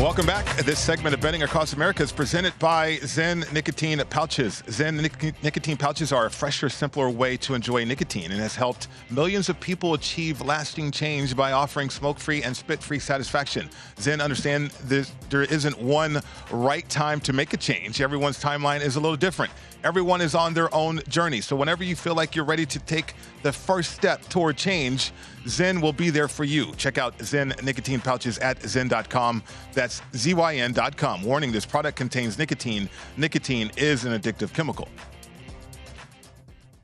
[0.00, 0.46] Welcome back.
[0.64, 4.62] This segment of Betting Across America is presented by Zyn Nicotine Pouches.
[4.66, 8.88] Zyn nic- Nicotine Pouches are a fresher, simpler way to enjoy nicotine and has helped
[9.10, 13.68] millions of people achieve lasting change by offering smoke-free and spit-free satisfaction.
[13.96, 18.00] Zyn understand there isn't one right time to make a change.
[18.00, 19.52] Everyone's timeline is a little different.
[19.84, 21.42] Everyone is on their own journey.
[21.42, 25.12] So whenever you feel like you're ready to take the first step toward change,
[25.44, 26.72] Zyn will be there for you.
[26.76, 29.42] Check out Zyn nicotine pouches at zyn.com.
[29.72, 31.22] That's zyn.com.
[31.22, 32.88] Warning this product contains nicotine.
[33.16, 34.88] Nicotine is an addictive chemical.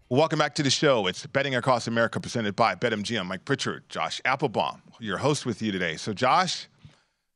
[0.09, 1.09] Welcome back to the show.
[1.09, 3.27] It's Betting Across America presented by BetMGM.
[3.27, 5.97] Mike Pritchard, Josh Applebaum, your host with you today.
[5.97, 6.69] So, Josh,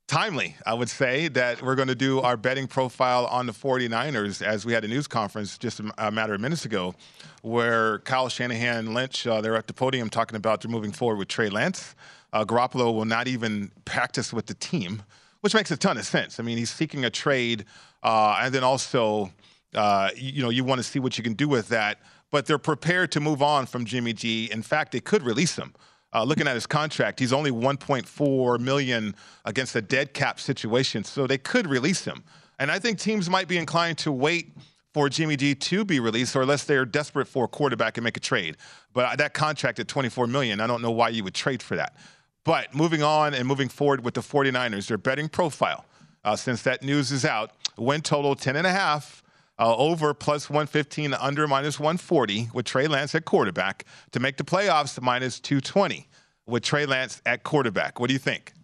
[0.07, 4.41] timely, I would say, that we're going to do our betting profile on the 49ers
[4.41, 6.95] as we had a news conference just a matter of minutes ago
[7.43, 11.29] where Kyle Shanahan Lynch, uh, they're at the podium talking about they're moving forward with
[11.29, 11.95] Trey Lance.
[12.33, 15.03] Uh, Garoppolo will not even practice with the team,
[15.41, 16.39] which makes a ton of sense.
[16.39, 17.65] I mean, he's seeking a trade,
[18.03, 19.33] uh, and then also,
[19.75, 21.99] uh, you know, you want to see what you can do with that.
[22.31, 24.49] But they're prepared to move on from Jimmy G.
[24.53, 25.75] In fact, they could release him.
[26.13, 31.27] Uh, looking at his contract, he's only 1.4 million against a dead cap situation, so
[31.27, 32.23] they could release him.
[32.59, 34.53] And I think teams might be inclined to wait
[34.93, 38.17] for Jimmy G to be released, or unless they're desperate for a quarterback and make
[38.17, 38.57] a trade.
[38.93, 41.97] But that contract at 24 million, I don't know why you would trade for that.
[42.45, 45.85] But moving on and moving forward with the 49ers, their betting profile,
[46.25, 49.23] uh, since that news is out, win total 10 and a half.
[49.59, 54.43] Uh, over plus 115, under minus 140 with Trey Lance at quarterback to make the
[54.43, 56.09] playoffs minus 220
[56.47, 58.01] with Trey Lance at quarterback.
[58.01, 58.55] What do you think?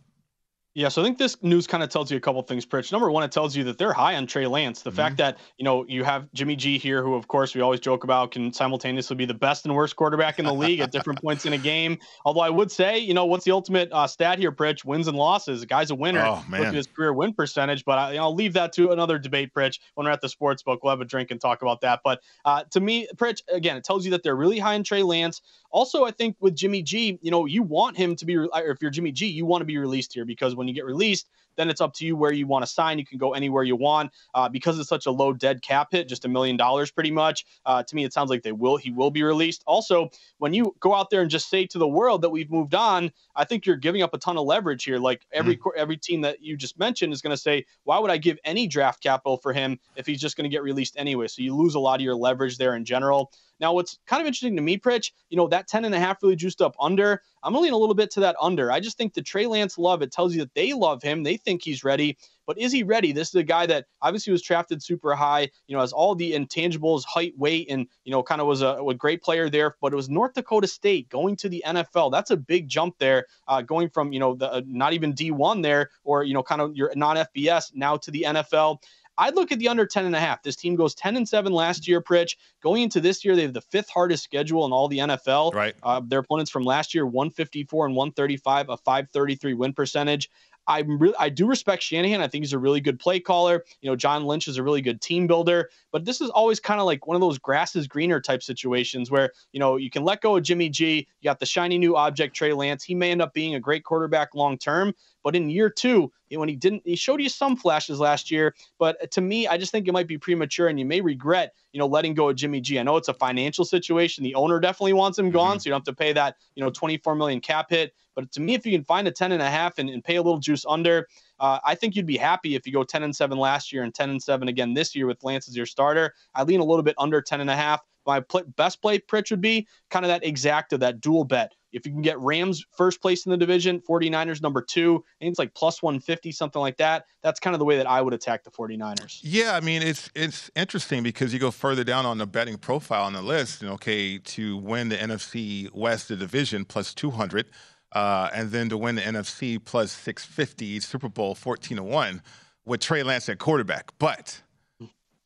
[0.77, 2.93] Yeah, so I think this news kind of tells you a couple things, Pritch.
[2.93, 4.83] Number one, it tells you that they're high on Trey Lance.
[4.83, 4.97] The mm-hmm.
[4.99, 8.05] fact that, you know, you have Jimmy G here, who, of course, we always joke
[8.05, 11.47] about can simultaneously be the best and worst quarterback in the league at different points
[11.47, 11.99] in a game.
[12.27, 14.85] Although I would say, you know, what's the ultimate uh, stat here, Pritch?
[14.85, 15.61] Wins and losses.
[15.61, 16.21] The guy's a winner.
[16.23, 16.61] Oh, man.
[16.61, 17.83] Look at his career win percentage.
[17.87, 19.81] But I, will leave that to another debate, Pritch.
[19.95, 22.01] When we're at the sports book, we'll have a drink and talk about that.
[22.05, 25.03] But uh, to me, Pritch, again, it tells you that they're really high on Trey
[25.03, 25.41] Lance.
[25.77, 28.91] Also, I think with Jimmy G, you know, you want him to be, if you're
[28.91, 31.81] Jimmy G, you want to be released here because when you get released, then it's
[31.81, 32.99] up to you where you want to sign.
[32.99, 36.09] You can go anywhere you want uh, because it's such a low dead cap hit,
[36.09, 37.45] just a million dollars pretty much.
[37.65, 38.77] Uh, to me, it sounds like they will.
[38.77, 39.63] He will be released.
[39.67, 42.75] Also, when you go out there and just say to the world that we've moved
[42.75, 44.99] on, I think you're giving up a ton of leverage here.
[44.99, 45.71] Like every mm.
[45.77, 48.67] every team that you just mentioned is going to say, why would I give any
[48.67, 51.27] draft capital for him if he's just going to get released anyway?
[51.29, 53.33] So you lose a lot of your leverage there in general.
[53.61, 56.23] Now, what's kind of interesting to me, Pritch, you know, that 10 and a half
[56.23, 57.23] really juiced up under.
[57.43, 58.73] I'm leaning a little bit to that under.
[58.73, 61.23] I just think the Trey Lance love, it tells you that they love him.
[61.23, 62.17] They think he's ready.
[62.47, 63.13] But is he ready?
[63.13, 66.33] This is a guy that obviously was drafted super high, you know, has all the
[66.33, 69.77] intangibles, height, weight, and, you know, kind of was a, a great player there.
[69.81, 72.13] But it was North Dakota State going to the NFL.
[72.13, 75.63] That's a big jump there, uh, going from, you know, the uh, not even D1
[75.63, 78.79] there or, you know, kind of your non FBS now to the NFL.
[79.19, 80.43] I'd look at the under 10 and a half.
[80.43, 82.37] This team goes 10 and 7 last year, Pritch.
[82.63, 85.55] Going into this year, they have the fifth hardest schedule in all the NFL.
[85.55, 85.75] Right.
[85.83, 90.31] Uh, their opponents from last year, 154 and 135, a 533 win percentage.
[90.69, 92.21] I really, I do respect Shanahan.
[92.21, 93.65] I think he's a really good play caller.
[93.81, 95.71] You know, John Lynch is a really good team builder.
[95.93, 99.11] But this is always kind of like one of those grass is greener type situations
[99.11, 101.07] where you know you can let go of Jimmy G.
[101.21, 102.83] You got the shiny new object Trey Lance.
[102.83, 104.93] He may end up being a great quarterback long term,
[105.23, 108.55] but in year two, when he didn't, he showed you some flashes last year.
[108.79, 111.79] But to me, I just think it might be premature, and you may regret, you
[111.79, 112.79] know, letting go of Jimmy G.
[112.79, 114.25] I know it's a financial situation.
[114.25, 115.59] The owner definitely wants him gone, mm-hmm.
[115.61, 117.95] so you don't have to pay that, you know, 24 million cap hit.
[118.17, 120.17] But to me, if you can find a 10 and a half and, and pay
[120.17, 121.07] a little juice under,
[121.39, 123.95] uh, I think you'd be happy if you go 10 and 7 last year and
[123.95, 126.15] 10 and 7 again this year with Lance as your starter.
[126.35, 127.83] I lean a little bit under 10 and a half.
[128.07, 131.53] My play, best play Pritch would be kind of that exacta, that dual bet.
[131.77, 135.33] If you can get Rams first place in the division, 49ers number two, I think
[135.33, 137.05] it's like plus 150, something like that.
[137.23, 139.21] That's kind of the way that I would attack the 49ers.
[139.23, 143.05] Yeah, I mean, it's it's interesting because you go further down on the betting profile
[143.05, 147.51] on the list, and okay, to win the NFC West the division plus 200,
[147.93, 152.23] uh, and then to win the NFC plus 650, Super Bowl 14 to 1
[152.65, 153.91] with Trey Lance at quarterback.
[153.99, 154.41] But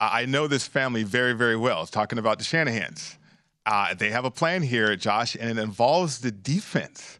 [0.01, 1.83] I know this family very, very well.
[1.83, 3.19] It's talking about the Shanahans.
[3.67, 7.19] Uh, they have a plan here, Josh, and it involves the defense.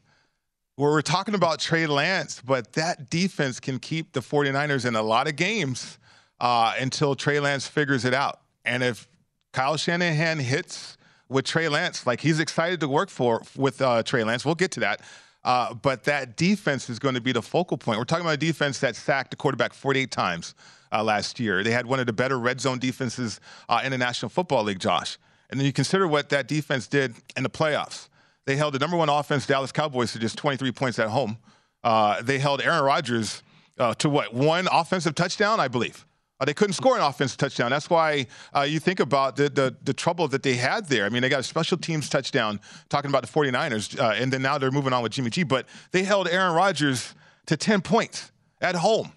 [0.77, 5.03] Where we're talking about Trey Lance, but that defense can keep the 49ers in a
[5.03, 5.99] lot of games
[6.41, 8.41] uh, until Trey Lance figures it out.
[8.65, 9.07] And if
[9.53, 10.97] Kyle Shanahan hits
[11.29, 14.71] with Trey Lance, like he's excited to work for with uh, Trey Lance, we'll get
[14.73, 15.03] to that.
[15.45, 17.99] Uh, but that defense is going to be the focal point.
[17.99, 20.55] We're talking about a defense that sacked the quarterback 48 times
[20.93, 21.63] uh, last year.
[21.63, 24.81] They had one of the better red zone defenses uh, in the National Football League,
[24.81, 25.19] Josh.
[25.51, 28.09] And then you consider what that defense did in the playoffs.
[28.47, 31.39] They held the number one offense, Dallas Cowboys, to just 23 points at home.
[31.83, 33.43] Uh, they held Aaron Rodgers
[33.79, 34.35] uh, to what?
[34.35, 36.07] One offensive touchdown, I believe.
[36.39, 37.71] Uh, they couldn't score an offensive touchdown.
[37.71, 38.27] That's why
[38.57, 41.05] uh, you think about the, the, the trouble that they had there.
[41.05, 44.41] I mean, they got a special teams touchdown talking about the 49ers, uh, and then
[44.41, 45.43] now they're moving on with Jimmy G.
[45.43, 47.15] But they held Aaron Rodgers
[47.47, 48.33] to 10 points
[48.63, 49.13] at home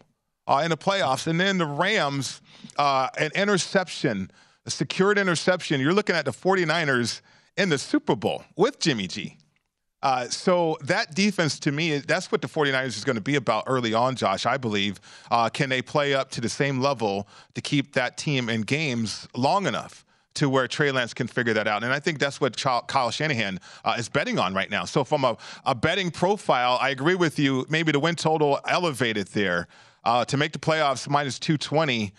[0.48, 1.28] uh, in the playoffs.
[1.28, 2.42] And then the Rams,
[2.78, 4.30] an interception,
[4.66, 5.80] a secured interception.
[5.82, 7.22] You're looking at the 49ers
[7.57, 9.38] in the Super Bowl with Jimmy G.
[10.01, 13.64] Uh, so that defense to me, that's what the 49ers is going to be about
[13.68, 14.99] early on, Josh, I believe.
[15.32, 19.28] Uh, can they play up to the same level to keep that team in games
[19.36, 20.05] long enough?
[20.36, 21.84] to where Trey Lance can figure that out.
[21.84, 24.84] And I think that's what Kyle Shanahan uh, is betting on right now.
[24.84, 27.68] So, from a, a, betting profile, I agree with you.
[27.70, 29.68] Maybe the win total elevated there
[30.03, 32.14] uh, to make the playoffs minus 220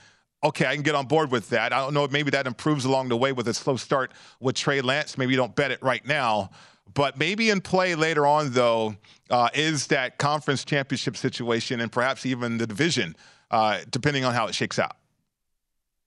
[0.45, 1.73] okay, I can get on board with that.
[1.73, 4.81] I don't know, maybe that improves along the way with a slow start with Trey
[4.83, 5.17] Lance.
[5.17, 6.51] Maybe you don't bet it right now.
[6.93, 8.95] But maybe in play later on, though,
[9.31, 13.17] uh, is that conference championship situation and perhaps even the division,
[13.51, 14.97] uh, depending on how it shakes out.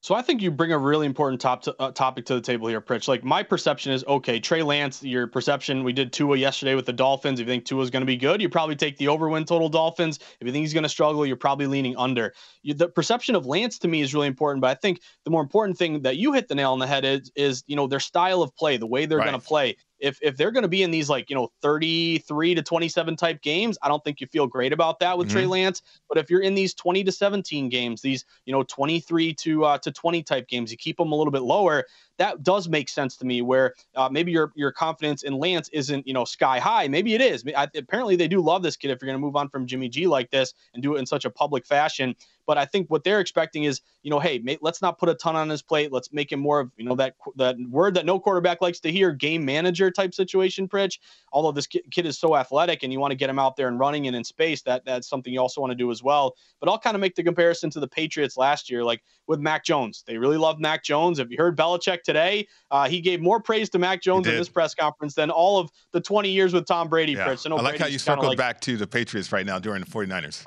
[0.01, 2.67] So I think you bring a really important top to, uh, topic to the table
[2.67, 3.07] here, Pritch.
[3.07, 4.39] Like my perception is okay.
[4.39, 5.83] Trey Lance, your perception.
[5.83, 7.39] We did Tua yesterday with the Dolphins.
[7.39, 9.69] If you think Tua is going to be good, you probably take the overwin total
[9.69, 10.19] Dolphins.
[10.39, 12.33] If you think he's going to struggle, you're probably leaning under.
[12.61, 15.41] You, the perception of Lance to me is really important, but I think the more
[15.41, 17.99] important thing that you hit the nail on the head is is you know their
[17.99, 19.27] style of play, the way they're right.
[19.27, 22.55] going to play if if they're going to be in these like you know 33
[22.55, 25.37] to 27 type games i don't think you feel great about that with mm-hmm.
[25.37, 29.33] trey lance but if you're in these 20 to 17 games these you know 23
[29.33, 31.85] to uh, to 20 type games you keep them a little bit lower
[32.17, 33.41] that does make sense to me.
[33.41, 36.87] Where uh, maybe your your confidence in Lance isn't you know sky high.
[36.87, 37.43] Maybe it is.
[37.55, 38.91] I, apparently, they do love this kid.
[38.91, 41.05] If you're going to move on from Jimmy G like this and do it in
[41.05, 42.15] such a public fashion,
[42.45, 45.35] but I think what they're expecting is you know, hey, let's not put a ton
[45.35, 45.91] on his plate.
[45.91, 48.91] Let's make him more of you know that that word that no quarterback likes to
[48.91, 50.67] hear, game manager type situation.
[50.67, 50.99] Pritch.
[51.33, 53.77] Although this kid is so athletic and you want to get him out there and
[53.79, 56.35] running and in space, that that's something you also want to do as well.
[56.61, 59.65] But I'll kind of make the comparison to the Patriots last year, like with Mac
[59.65, 60.03] Jones.
[60.07, 61.19] They really love Mac Jones.
[61.19, 62.47] Have you heard Belichick today?
[62.71, 65.69] Uh, he gave more praise to Mac Jones in this press conference than all of
[65.91, 67.11] the 20 years with Tom Brady.
[67.11, 67.35] Yeah.
[67.45, 69.81] No, I like Brady's how you circled like, back to the Patriots right now during
[69.81, 70.43] the 49ers.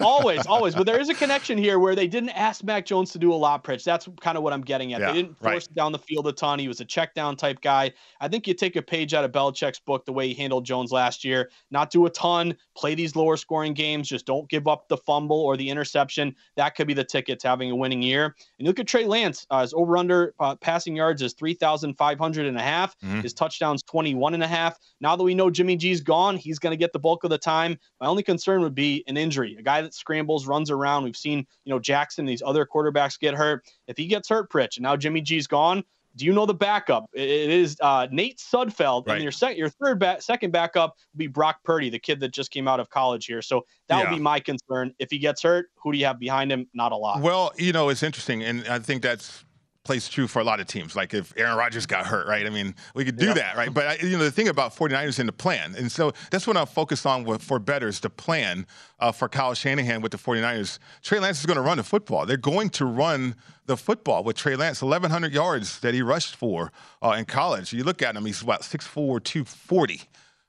[0.00, 0.74] Always, always.
[0.74, 3.34] But there is a connection here where they didn't ask Mac Jones to do a
[3.34, 3.84] lot, Pritch.
[3.84, 5.00] That's kind of what I'm getting at.
[5.00, 5.74] Yeah, they didn't force right.
[5.74, 6.58] down the field a ton.
[6.58, 7.92] He was a check down type guy.
[8.20, 10.92] I think you take a page out of Belichick's book the way he handled Jones
[10.92, 11.50] last year.
[11.70, 14.08] Not do a ton, play these lower scoring games.
[14.08, 16.34] Just don't give up the fumble or the interception.
[16.56, 18.34] That could be the ticket to having a winning year.
[18.58, 22.56] And look at Trey Lance, uh, his over under uh, passing yards is 3,500 and
[22.56, 22.96] a half.
[23.00, 23.22] Mhm.
[23.22, 24.78] His touchdowns 21 and a half.
[25.00, 27.38] Now that we know Jimmy G's gone, he's going to get the bulk of the
[27.38, 27.78] time.
[28.00, 29.56] My only concern would be an injury.
[29.60, 31.04] A guy that scrambles, runs around.
[31.04, 33.64] We've seen, you know, Jackson, these other quarterbacks get hurt.
[33.86, 35.84] If he gets hurt, Pritch, and now Jimmy G's gone,
[36.16, 37.04] do you know the backup?
[37.12, 39.14] It- is uh, Nate Sudfeld, Right.
[39.16, 42.32] and your second, your third, ba- second backup will be Brock Purdy, the kid that
[42.32, 43.42] just came out of college here.
[43.42, 44.10] So that Yeah.
[44.10, 44.92] would be my concern.
[44.98, 46.66] If he gets hurt, who do you have behind him?
[46.74, 47.20] Not a lot.
[47.20, 49.44] Well, you know, it's interesting, and I think that's
[49.82, 50.94] plays true for a lot of teams.
[50.94, 52.46] Like if Aaron Rodgers got hurt, right?
[52.46, 53.34] I mean, we could do Yeah.
[53.34, 53.72] that, right?
[53.72, 56.56] But I, you know, the thing about 49ers in the plan, and so that's what
[56.56, 58.66] I'm focused on with, for betters, the plan
[58.98, 60.78] uh, for Kyle Shanahan with the 49ers.
[61.02, 62.26] Trey Lance is going to run the football.
[62.26, 63.34] They're going to run
[63.66, 66.72] the football with Trey Lance, 1,100 yards that he rushed for
[67.02, 67.72] uh, in college.
[67.72, 70.02] You look at him, he's about 6'4", 240.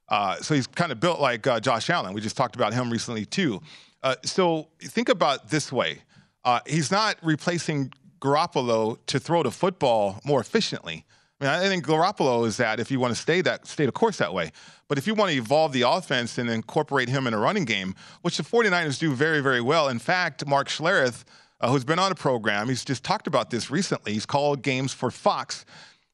[0.09, 2.13] Uh, so he's kind of built like uh, Josh Allen.
[2.13, 3.61] We just talked about him recently too.
[4.03, 5.99] Uh, so think about this way:
[6.43, 11.05] uh, he's not replacing Garoppolo to throw the football more efficiently.
[11.39, 13.91] I mean, I think Garoppolo is that if you want to stay that stay the
[13.91, 14.51] course that way.
[14.87, 17.95] But if you want to evolve the offense and incorporate him in a running game,
[18.21, 19.89] which the 49ers do very, very well.
[19.89, 21.23] In fact, Mark Schlereth,
[21.59, 24.13] uh, who's been on the program, he's just talked about this recently.
[24.13, 25.65] He's called games for Fox.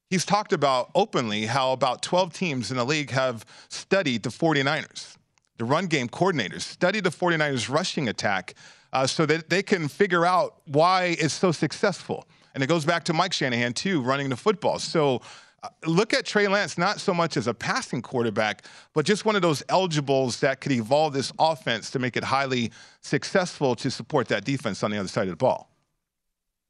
[0.08, 5.16] He's talked about openly how about 12 teams in the league have studied the 49ers,
[5.58, 8.54] the run game coordinators, studied the 49ers rushing attack
[8.92, 12.26] uh, so that they can figure out why it's so successful.
[12.54, 14.78] And it goes back to Mike Shanahan, too, running the football.
[14.78, 15.22] So
[15.62, 18.64] uh, look at Trey Lance not so much as a passing quarterback,
[18.94, 22.70] but just one of those eligibles that could evolve this offense to make it highly
[23.00, 25.70] successful to support that defense on the other side of the ball.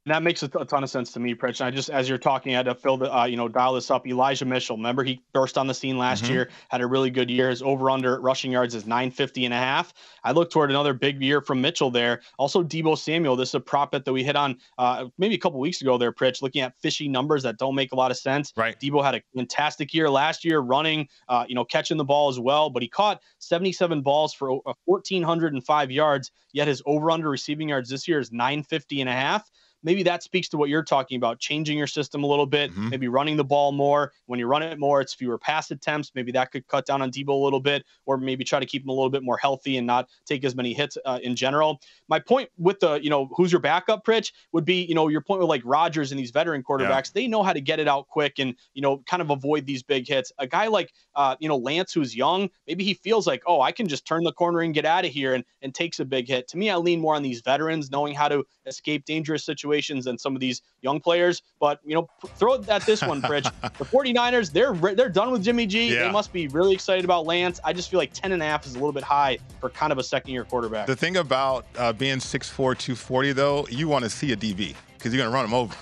[0.08, 1.60] And that makes a, ton of sense to me, Pritch.
[1.60, 3.74] And I just, as you're talking, I had to fill the, uh, you know, dial
[3.74, 4.06] this up.
[4.06, 6.30] Elijah Mitchell, remember he burst on the scene last Mhm.
[6.30, 7.50] year, had a really good year.
[7.50, 9.92] His over under rushing yards is 950 and a half.
[10.24, 12.22] I look toward another big year from Mitchell there.
[12.38, 13.36] Also, Deebo Samuel.
[13.36, 15.98] This is a prop bet that we hit on uh, maybe a couple weeks ago
[15.98, 18.54] there, Pritch, looking at fishy numbers that don't make a lot of sense.
[18.56, 18.80] Right.
[18.80, 22.40] Deebo had a fantastic year last year, running, uh, you know, catching the ball as
[22.40, 27.68] well, but he caught 77 balls for uh, 1,405 yards, yet his over under receiving
[27.68, 29.50] yards this year is 950 and a half
[29.82, 32.90] maybe that speaks to what you're talking about changing your system a little bit Mhm.
[32.90, 34.12] maybe running the ball more.
[34.26, 36.12] When you run it more it's fewer pass attempts.
[36.14, 38.82] Maybe that could cut down on Deebo a little bit or maybe try to keep
[38.82, 41.80] him a little bit more healthy and not take as many hits uh, in general.
[42.08, 45.20] My point with the you know who's your backup Pritch would be you know your
[45.20, 48.08] point with like Rodgers and these veteran quarterbacks they know how to get it out
[48.08, 50.32] quick and you know kind of avoid these big hits.
[50.38, 53.72] A guy like uh, you know Lance who's young maybe he feels like oh I
[53.72, 56.26] can just turn the corner and get out of here and and takes a big
[56.28, 56.48] hit.
[56.48, 60.18] To me I lean more on these veterans knowing how to escape dangerous situations than
[60.18, 63.44] some of these young players but you know p- throw at this one Pritch
[63.78, 66.04] the 49ers they're re- they're done with Jimmy G Yeah.
[66.04, 68.66] they must be really excited about Lance I just feel like 10 and a half
[68.66, 71.66] is a little bit high for kind of a second year quarterback The thing about
[71.76, 75.34] uh, being 6'4", 240, though, you want to see a DB because you're going to
[75.34, 75.74] run them over.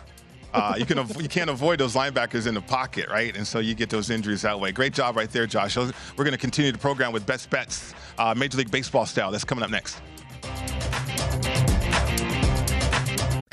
[0.55, 3.37] Uh, you can you can't avoid those linebackers in the pocket, right?
[3.37, 4.73] And so you get those injuries that way.
[4.73, 5.77] Great job right there, Josh.
[5.77, 9.31] We're going to continue the program with best bets, uh, Major League Baseball style.
[9.31, 10.01] That's coming up next.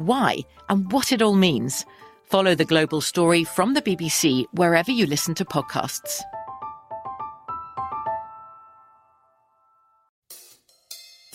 [0.00, 0.38] why,
[0.68, 1.84] and what it all means.
[2.24, 6.22] Follow The Global Story from the BBC wherever you listen to podcasts.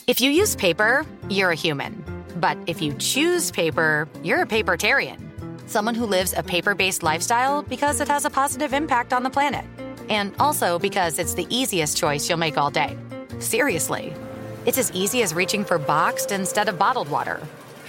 [0.06, 2.04] If you use paper, you're a human.
[2.36, 5.18] But if you choose paper, you're a papertarian.
[5.68, 9.30] Someone who lives a paper based lifestyle because it has a positive impact on the
[9.30, 9.64] planet.
[10.08, 12.96] And also because it's the easiest choice you'll make all day.
[13.40, 14.14] Seriously.
[14.64, 17.40] It's as easy as reaching for boxed instead of bottled water.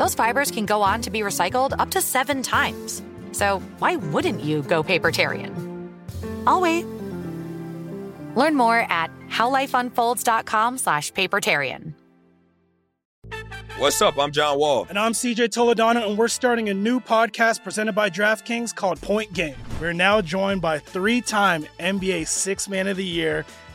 [0.00, 3.02] those fibers can go on to be recycled up to seven times.
[3.32, 5.52] So why wouldn't you go papertarian?
[6.46, 6.86] I'll wait.
[8.34, 11.92] Learn more at howlifeunfolds.com slash papertarian.
[13.76, 14.18] What's up?
[14.18, 14.86] I'm John Wall.
[14.88, 19.32] And I'm CJ Toledano, and we're starting a new podcast presented by DraftKings called Point
[19.34, 19.56] Game.
[19.80, 23.44] We're now joined by three time NBA Six Man of the Year,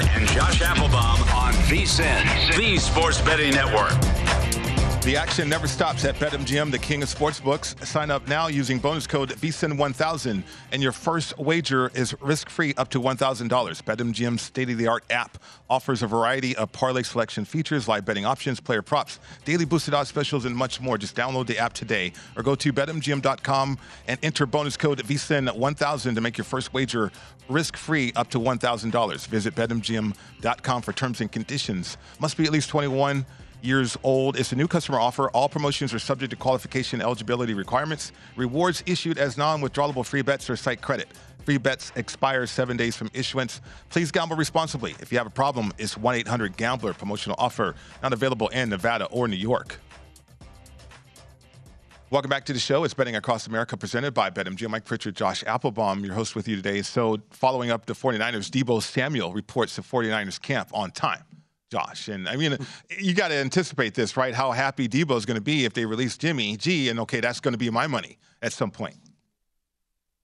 [0.00, 4.21] And Josh Applebaum on VSIN, the Sports Betting Network.
[5.02, 7.84] The action never stops at BetMGM, the king of sportsbooks.
[7.84, 13.00] Sign up now using bonus code VSIN1000, and your first wager is risk-free up to
[13.00, 13.48] $1,000.
[13.48, 15.38] BetMGM's state-of-the-art app
[15.68, 20.08] offers a variety of parlay selection features, live betting options, player props, daily boosted odds
[20.08, 20.96] specials, and much more.
[20.96, 26.20] Just download the app today or go to BetMGM.com and enter bonus code VSIN1000 to
[26.20, 27.10] make your first wager
[27.48, 29.26] risk-free up to $1,000.
[29.26, 31.96] Visit BetMGM.com for terms and conditions.
[32.20, 33.26] Must be at least 21
[33.64, 34.38] years old.
[34.38, 35.30] It's a new customer offer.
[35.30, 38.12] All promotions are subject to qualification eligibility requirements.
[38.36, 41.08] Rewards issued as non-withdrawable free bets or site credit.
[41.44, 43.60] Free bets expire seven days from issuance.
[43.88, 44.94] Please gamble responsibly.
[45.00, 46.94] If you have a problem, it's 1-800-GAMBLER.
[46.94, 49.78] Promotional offer not available in Nevada or New York.
[52.10, 52.84] Welcome back to the show.
[52.84, 54.68] It's Betting Across America presented by BetMGM.
[54.68, 56.82] Mike Pritchard, Josh Applebaum, your host with you today.
[56.82, 61.24] So following up the 49ers, Deebo Samuel reports the 49ers camp on time.
[61.72, 62.08] Josh.
[62.08, 62.64] And I mean, hmm.
[62.98, 64.34] you got to anticipate this, right?
[64.34, 67.40] How happy Deebo is going to be if they release Jimmy G, and okay, that's
[67.40, 68.96] going to be my money at some point.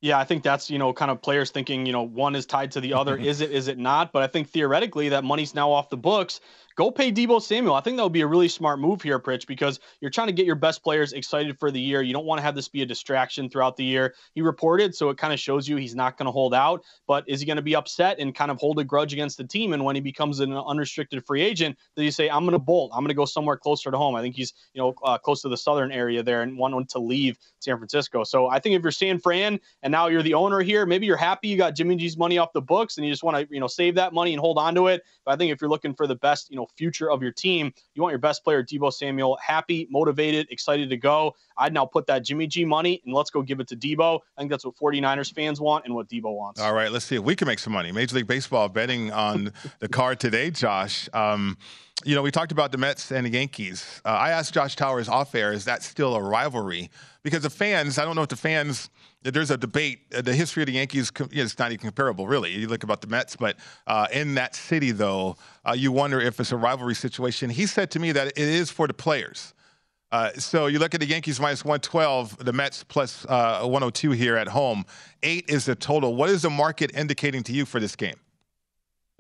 [0.01, 2.71] Yeah, I think that's you know kind of players thinking you know one is tied
[2.73, 3.17] to the other.
[3.31, 3.51] is it?
[3.51, 4.13] Is it not?
[4.13, 6.41] But I think theoretically that money's now off the books.
[6.79, 7.75] Go pay Deebo Samuel.
[7.75, 10.33] I think that would be a really smart move here, Pritch, because you're trying to
[10.33, 12.03] get your best players excited for the year.
[12.03, 14.15] You don't want to have this be a distraction throughout the year.
[14.37, 16.85] He reported, so it kind of shows you he's not going to hold out.
[17.09, 19.45] But is he going to be upset and kind of hold a grudge against the
[19.45, 19.73] team?
[19.73, 22.93] And when he becomes an unrestricted free agent, does he say, "I'm going to bolt.
[22.95, 24.15] I'm going to go somewhere closer to home"?
[24.15, 27.01] I think he's you know uh, close to the southern area there and wanting to
[27.01, 28.23] leave San Francisco.
[28.23, 31.17] So I think if you're San Fran and now you're the owner here, maybe you're
[31.17, 33.59] happy you got Jimmy G's money off the books and you just want to you
[33.59, 35.03] know save that money and hold on to it.
[35.25, 37.73] But I think if you're looking for the best you know future of your team
[37.95, 41.35] you want your best player, Deebo Samuel, happy, motivated, excited to go.
[41.57, 44.21] I'd now put that Jimmy G money and let's go give it to Deebo.
[44.37, 46.61] I think that's what 49ers fans want and what Deebo wants.
[46.61, 47.93] All right, let's see if we can make some money.
[47.93, 51.09] Major League Baseball betting on the card today, Josh.
[51.13, 51.59] Um,
[52.05, 54.01] you know, we talked about the Mets and the Yankees.
[54.05, 56.91] Uh, I asked Josh Towers off air, is that still a rivalry?
[57.25, 58.91] Because the fans, I don't know if the fans–
[59.23, 60.01] there's a debate.
[60.15, 62.53] Uh, the history of the Yankees is not even comparable, really.
[62.53, 63.57] You look about the Mets, but
[63.87, 67.51] uh, in that city, though, uh, you wonder if it's a rivalry situation.
[67.51, 69.55] He said to me that it is for the players.
[70.11, 74.37] Uh, so you look at the Yankees minus 112, the Mets plus, uh, 102 here
[74.37, 74.87] at home.
[75.23, 76.15] Eight is the total.
[76.15, 78.17] What is the market indicating to you for this game?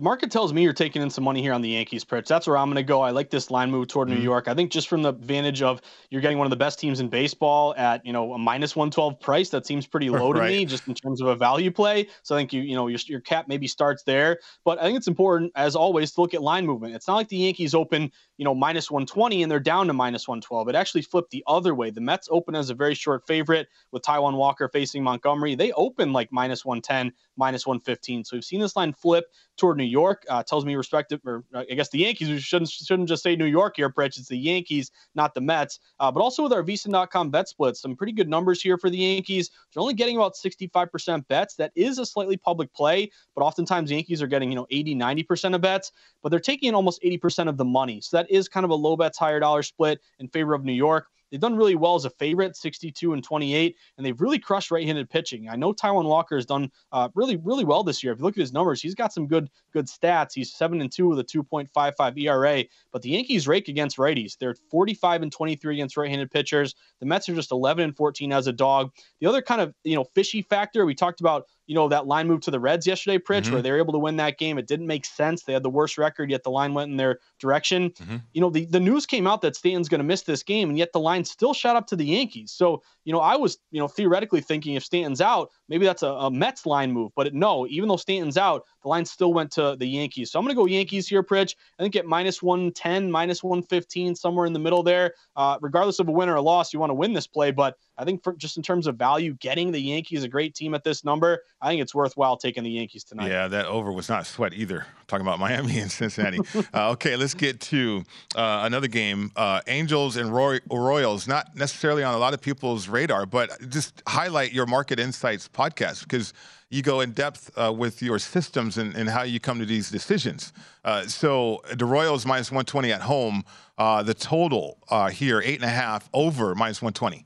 [0.01, 2.27] Market tells me you're taking in some money here on the Yankees, Pritch.
[2.27, 3.01] That's where I'm going to go.
[3.01, 4.19] I like this line move toward mm-hmm.
[4.19, 4.47] New York.
[4.47, 5.81] I think just from the advantage of
[6.11, 9.19] you're getting one of the best teams in baseball at you know a minus 112
[9.21, 10.51] price, that seems pretty low to right.
[10.51, 12.07] me, just in terms of a value play.
[12.23, 14.97] So I think you you know your your cap maybe starts there, but I think
[14.97, 16.95] it's important as always to look at line movement.
[16.95, 20.29] It's not like the Yankees open you know minus 120 and they're down to minus
[20.29, 20.69] 112.
[20.69, 21.91] It actually flipped the other way.
[21.91, 25.55] The Mets open as a very short favorite with Taijuan Walker facing Montgomery.
[25.55, 28.25] They open like minus 110, minus 115.
[28.25, 29.27] So we've seen this line flip
[29.59, 30.25] toward New York.
[30.29, 32.29] Uh, tells me respective, or uh, I guess the Yankees.
[32.29, 34.19] We shouldn't shouldn't just say New York here, Pritch.
[34.19, 35.81] It's the Yankees, not the Mets.
[36.01, 38.97] Uh, but also with our VSIN.com bet splits, some pretty good numbers here for the
[38.97, 39.51] Yankees.
[39.73, 41.55] They're only getting about 65% bets.
[41.57, 45.55] That is a slightly public play, but oftentimes Yankees are getting you know 80, 90%
[45.55, 45.93] of bets,
[46.23, 48.01] but they're taking in almost 80% of the money.
[48.01, 50.73] So that is kind of a low bets, higher dollar split in favor of New
[50.73, 51.09] York.
[51.31, 55.11] They've done really well as a favorite, 62 and 28, and they've really crushed right-handed
[55.11, 55.49] pitching.
[55.49, 58.13] I know Taijuan Walker has done uh, really, really well this year.
[58.13, 60.33] If you look at his numbers, he's got some good, good stats.
[60.35, 62.65] He's seven and two with a 2.55 ERA.
[62.93, 64.39] But the Yankees rake against righties.
[64.39, 66.75] They're 45 and 23 against right-handed pitchers.
[67.01, 68.93] The Mets are just 11 and 14 as a dog.
[69.21, 72.27] The other kind of you know fishy factor we talked about you know, that line
[72.27, 73.53] move to the Reds yesterday, Pritch, mm-hmm.
[73.53, 74.57] where they were able to win that game.
[74.57, 75.43] It didn't make sense.
[75.43, 77.91] They had the worst record, yet the line went in their direction.
[77.91, 78.17] Mm-hmm.
[78.33, 80.79] You know, the, the news came out that Stanton's going to miss this game, and
[80.79, 82.53] yet the line still shot up to the Yankees.
[82.53, 86.09] So, you know, I was, you know, theoretically thinking if Stanton's out, maybe that's a,
[86.09, 87.13] a Mets line move.
[87.15, 90.31] But it, no, even though Stanton's out, the line still went to the Yankees.
[90.31, 91.55] So I'm going to go Yankees here, Pritch.
[91.79, 95.13] I think at minus 110, minus 115, somewhere in the middle there.
[95.37, 97.51] Uh, regardless of a win or a loss, you want to win this play.
[97.51, 100.73] But I think for just in terms of value, getting the Yankees a great team
[100.73, 103.29] at this number, I think it's worthwhile taking the Yankees tonight.
[103.29, 104.87] Yeah, that over was not sweat either.
[105.07, 106.39] Talking about Miami and Cincinnati.
[106.75, 108.05] uh, okay, let's get to
[108.37, 109.33] uh, another game.
[109.37, 114.03] Uh, Angels and Roy- Royals, not necessarily on a lot of people's radar, but just
[114.07, 116.33] highlight your market insights podcast because
[116.71, 119.91] you go in depth uh, with your systems and, and, how you come to these
[119.91, 120.53] decisions.
[120.85, 123.45] Uh, so the Royals minus 120 at home.
[123.79, 127.25] Uh, the total uh, here eight and a half over minus 120.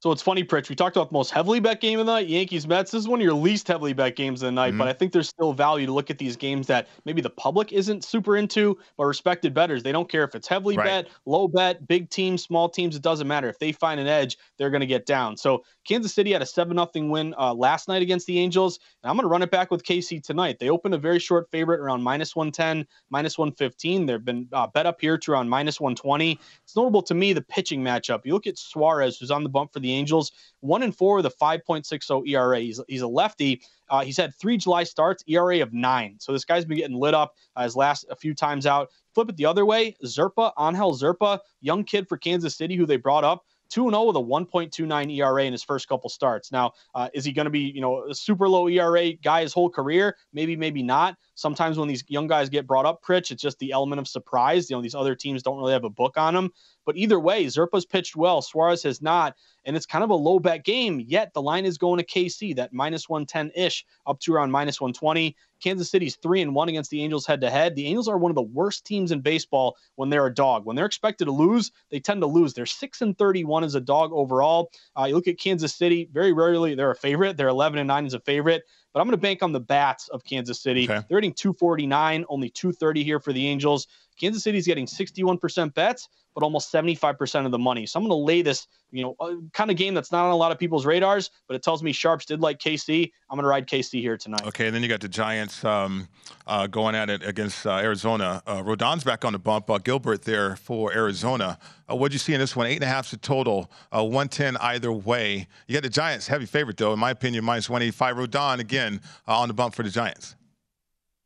[0.00, 0.68] So it's funny, Pritch.
[0.68, 2.90] We talked about the most heavily bet game of the night, Yankees Mets.
[2.90, 4.78] This is one of your least heavily bet games of the night, mm-hmm.
[4.78, 7.72] but I think there's still value to look at these games that maybe the public
[7.72, 9.82] isn't super into, but respected betters.
[9.82, 10.84] They don't care if it's heavily right.
[10.84, 12.94] bet, low bet, big teams, small teams.
[12.94, 13.48] It doesn't matter.
[13.48, 15.34] If they find an edge, they're going to get down.
[15.38, 19.08] So Kansas City had a 7 0 win uh, last night against the Angels, and
[19.08, 20.58] I'm going to run it back with KC tonight.
[20.58, 24.04] They opened a very short favorite around minus 110, minus 115.
[24.04, 26.38] They've been uh, bet up here to around minus 120.
[26.64, 28.26] It's notable to me the pitching matchup.
[28.26, 31.26] You look at Suarez, who's on the bump for the Angels one and four with
[31.26, 32.60] a 5.60 ERA.
[32.60, 33.62] He's, he's a lefty.
[33.88, 36.16] Uh, he's had three July starts, ERA of nine.
[36.18, 38.90] So this guy's been getting lit up uh, his last a few times out.
[39.14, 39.96] Flip it the other way.
[40.04, 43.44] Zerpa, Angel Zerpa, young kid for Kansas City who they brought up.
[43.70, 46.52] 2 0 with a 1.29 ERA in his first couple starts.
[46.52, 49.52] Now, uh, is he going to be, you know, a super low ERA guy his
[49.52, 50.16] whole career?
[50.32, 51.16] Maybe, maybe not.
[51.34, 54.70] Sometimes when these young guys get brought up, Pritch, it's just the element of surprise.
[54.70, 56.50] You know, these other teams don't really have a book on them.
[56.84, 58.42] But either way, Zerpa's pitched well.
[58.42, 59.34] Suarez has not
[59.66, 61.04] and it's kind of a low bet game.
[61.06, 64.80] Yet the line is going to KC, that minus 110 ish, up to around minus
[64.80, 65.36] 120.
[65.62, 67.74] Kansas City's three and one against the Angels head to head.
[67.74, 70.64] The Angels are one of the worst teams in baseball when they're a dog.
[70.64, 72.54] When they're expected to lose, they tend to lose.
[72.54, 74.70] They're six and 31 as a dog overall.
[74.98, 77.36] Uh, you look at Kansas City, very rarely they're a favorite.
[77.36, 78.62] They're 11 and nine as a favorite
[78.96, 80.84] but I'm going to bank on the bats of Kansas City.
[80.84, 81.04] Okay.
[81.06, 83.88] They're hitting 249, only 230 here for the Angels.
[84.18, 87.86] Kansas City's getting 61% bets, but almost 75% of the money.
[87.86, 90.30] So I'm going to lay this, you know, uh, kind of game that's not on
[90.30, 93.10] a lot of people's radars, but it tells me Sharps did like KC.
[93.30, 94.46] I'm going to ride KC here tonight.
[94.46, 96.08] Okay, and then you got the Giants um,
[96.46, 98.42] uh, going at it against uh, Arizona.
[98.46, 99.70] Uh, Rodon's back on the bump.
[99.70, 101.58] Uh, Gilbert there for Arizona.
[101.90, 102.66] Uh, what'd you see in this one?
[102.66, 105.48] Eight and a half to total, 110 either way.
[105.66, 108.16] You got the Giants heavy favorite though, in my opinion, minus 185.
[108.16, 108.85] Rodon again
[109.26, 110.36] on the bump for the Giants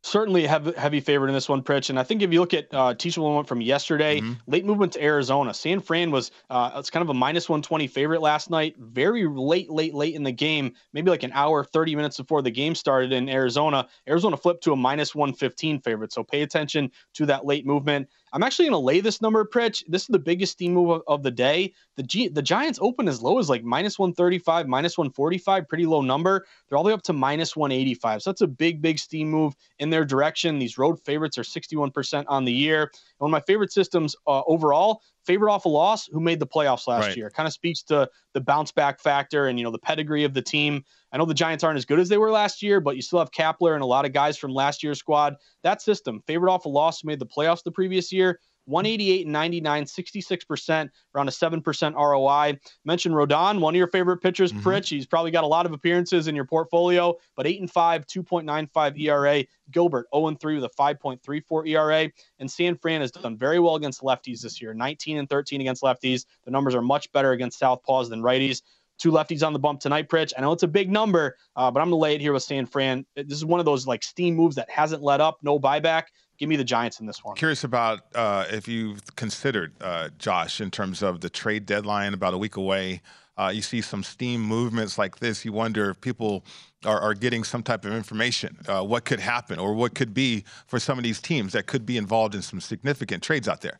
[0.03, 1.91] certainly have heavy favorite in this one, Pritch.
[1.91, 4.33] And I think if you look at uh, Teacher one from yesterday, mm-hmm.
[4.47, 5.53] late movement to Arizona.
[5.53, 8.77] San Fran was uh, it's kind of a minus 120 favorite last night.
[8.79, 12.51] Very late, late, late in the game, maybe like an hour, 30 minutes before the
[12.51, 13.87] game started in Arizona.
[14.09, 16.13] Arizona flipped to a minus 115 favorite.
[16.13, 18.09] So pay attention to that late movement.
[18.33, 19.83] I'm actually going to lay this number, Pritch.
[19.89, 21.72] This is the biggest steam move of, of the day.
[21.97, 26.01] The G, the Giants open as low as like minus 135, minus 145, pretty low
[26.01, 26.47] number.
[26.68, 28.22] They're all the way up to minus 185.
[28.22, 30.59] So that's a big, big steam move in their direction.
[30.59, 32.93] These road favorites are 61% on the year.
[33.21, 36.89] One of my favorite systems uh, overall, favorite off a loss, who made the playoffs
[36.89, 37.16] last right.
[37.16, 37.31] year.
[37.31, 40.41] Kind of speaks to the bounce back factor and you know the pedigree of the
[40.41, 40.83] team.
[41.12, 43.18] I know the Giants aren't as good as they were last year, but you still
[43.18, 45.35] have Kapler and a lot of guys from last year's squad.
[45.62, 48.41] That system, favorite off a loss, made the playoffs the previous year.
[48.67, 52.59] 188 and 99, 66%, around a 7% ROI.
[52.85, 54.69] Mentioned Rodon, one of your favorite pitchers, mm-hmm.
[54.69, 54.89] Pritch.
[54.89, 59.01] He's probably got a lot of appearances in your portfolio, but 8 and 5, 2.95
[59.01, 59.45] ERA.
[59.71, 62.11] Gilbert, 0 and 3 with a 5.34 ERA.
[62.39, 65.83] And San Fran has done very well against lefties this year, 19 and 13 against
[65.83, 66.27] lefties.
[66.45, 68.63] The numbers are much better against southpaws than righties.
[68.99, 70.33] Two lefties on the bump tonight, Pritch.
[70.37, 72.43] I know it's a big number, uh, but I'm going to lay it here with
[72.43, 73.07] San Fran.
[73.17, 76.05] This is one of those like steam moves that hasn't let up, no buyback.
[76.41, 77.36] Give me the Giants in this one.
[77.36, 82.32] Curious about uh, if you've considered, uh, Josh, in terms of the trade deadline about
[82.32, 83.03] a week away.
[83.36, 85.45] Uh, you see some steam movements like this.
[85.45, 86.45] You wonder if people
[86.84, 90.45] are, are getting some type of information, uh, what could happen or what could be
[90.66, 93.78] for some of these teams that could be involved in some significant trades out there.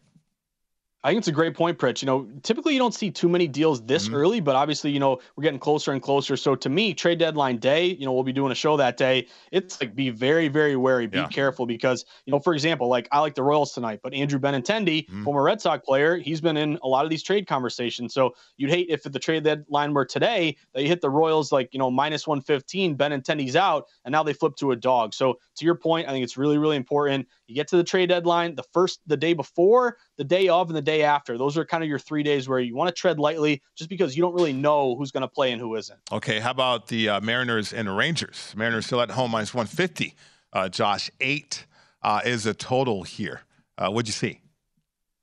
[1.03, 2.03] I think it's a great point, Pritch.
[2.03, 4.15] You know, typically you don't see too many deals this mm-hmm.
[4.15, 6.37] early, but obviously, you know, we're getting closer and closer.
[6.37, 9.27] So to me, trade deadline day, you know, we'll be doing a show that day.
[9.51, 11.29] It's like be very, very wary, be yeah.
[11.29, 15.07] careful because, you know, for example, like I like the Royals tonight, but Andrew Benintendi,
[15.07, 15.25] mm-hmm.
[15.25, 18.13] former Red Sox player, he's been in a lot of these trade conversations.
[18.13, 21.71] So you'd hate if the trade deadline were today that you hit the Royals like,
[21.73, 25.15] you know, minus 115, Benintendi's out, and now they flip to a dog.
[25.15, 27.27] So to your point, I think it's really, really important.
[27.51, 30.77] You get to the trade deadline, the first, the day before, the day of, and
[30.77, 31.37] the day after.
[31.37, 34.17] Those are kind of your three days where you want to tread lightly just because
[34.17, 35.99] you don't really know who's going to play and who isn't.
[36.13, 36.39] Okay.
[36.39, 38.55] How about the uh, Mariners and Rangers?
[38.57, 40.15] Mariners still at home minus 150.
[40.53, 41.67] Uh, Josh, eight
[42.03, 43.41] uh, is a total here.
[43.77, 44.41] Uh, what'd you see?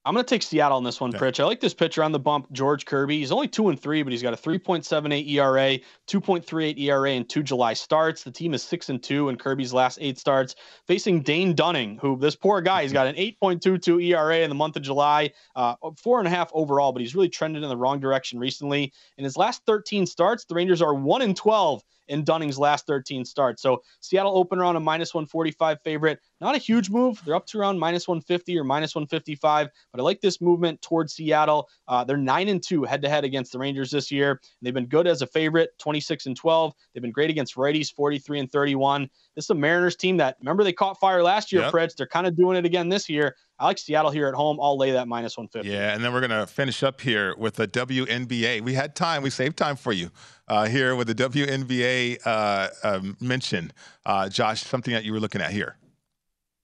[0.08, 1.42] I'm going to take Seattle on this one, Pritch.
[1.42, 3.18] I like this pitcher on the bump, George Kirby.
[3.18, 7.44] He's only two and three, but he's got a 3.78 ERA, 2.38 ERA, and two
[7.44, 8.24] July starts.
[8.24, 10.56] The team is six and two in Kirby's last eight starts,
[10.86, 14.78] facing Dane Dunning, who this poor guy, he's got an 8.22 ERA in the month
[14.78, 18.00] of July, uh, four and a half overall, but he's really trended in the wrong
[18.00, 18.94] direction recently.
[19.18, 23.26] In his last 13 starts, the Rangers are one and 12 in Dunning's last 13
[23.26, 23.62] starts.
[23.62, 26.20] So Seattle opener on a minus 145 favorite.
[26.40, 27.22] Not a huge move.
[27.26, 31.14] They're up to around minus 150 or minus 155, but I like this movement towards
[31.14, 31.68] Seattle.
[31.88, 34.40] Uh, they're nine and two head to head against the Rangers this year.
[34.62, 36.74] They've been good as a favorite, 26 and 12.
[36.94, 39.10] They've been great against righties, 43 and 31.
[39.36, 41.74] This is a Mariners team that remember they caught fire last year, Yep.
[41.74, 41.96] Pritch.
[41.96, 43.36] They're kind of doing it again this year.
[43.60, 44.60] I like Seattle here at home.
[44.62, 45.68] I'll lay that minus 150.
[45.68, 48.62] Yeah, and then we're going to finish up here with the WNBA.
[48.62, 50.12] We had time, we saved time for you
[50.48, 53.72] uh, here with the WNBA uh, um, mention.
[54.06, 55.78] Uh, Josh, something that you were looking at here.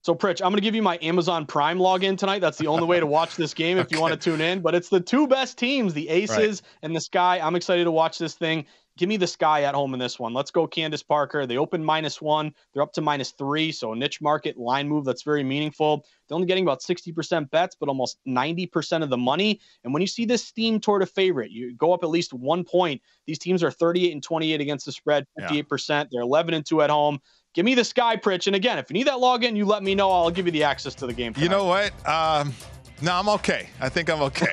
[0.02, 2.40] So, Pritch, I'm going to give you my Amazon Prime login tonight.
[2.40, 4.60] That's the only way to watch this game if you want to tune in.
[4.60, 6.62] But it's the two best teams, the Aces Right.
[6.82, 7.40] and the Sky.
[7.40, 8.66] I'm excited to watch this thing.
[8.96, 10.32] Give me the Sky at home in this one.
[10.32, 11.46] Let's go, Candace Parker.
[11.46, 12.54] They open minus one.
[12.72, 13.72] They're up to minus three.
[13.72, 16.04] So, a niche market line move that's very meaningful.
[16.28, 19.60] They're only getting about 60% bets, but almost 90% of the money.
[19.82, 22.62] And when you see this steam toward a favorite, you go up at least one
[22.62, 23.02] point.
[23.26, 26.08] These teams are 38 and 28 against the spread, 58%.
[26.12, 27.20] They're 11 and 2 at home.
[27.54, 28.46] Give me the Sky Pritch.
[28.46, 30.10] And again, if you need that login, you let me know.
[30.10, 31.34] I'll give you the access to the game.
[31.36, 31.92] You know what?
[32.08, 32.52] Um,
[33.02, 33.68] no, I'm okay.
[33.80, 34.46] I think I'm okay.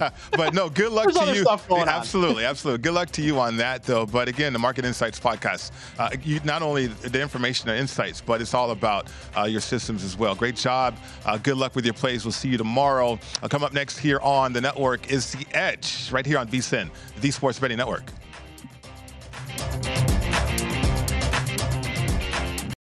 [0.32, 1.42] but no, good luck to you.
[1.42, 1.88] stuff going on.
[1.88, 2.82] absolutely, absolutely.
[2.82, 4.06] Good luck to you on that, though.
[4.06, 8.40] But again, the Market Insights podcast, uh, you, not only the information and insights, but
[8.40, 10.34] it's all about uh, your systems as well.
[10.34, 10.96] Great job.
[11.24, 12.24] Uh, good luck with your plays.
[12.24, 13.18] We'll see you tomorrow.
[13.42, 16.90] Uh, come up next here on the network is The Edge, right here on VSIN,
[17.20, 18.04] the Sports Betting Network.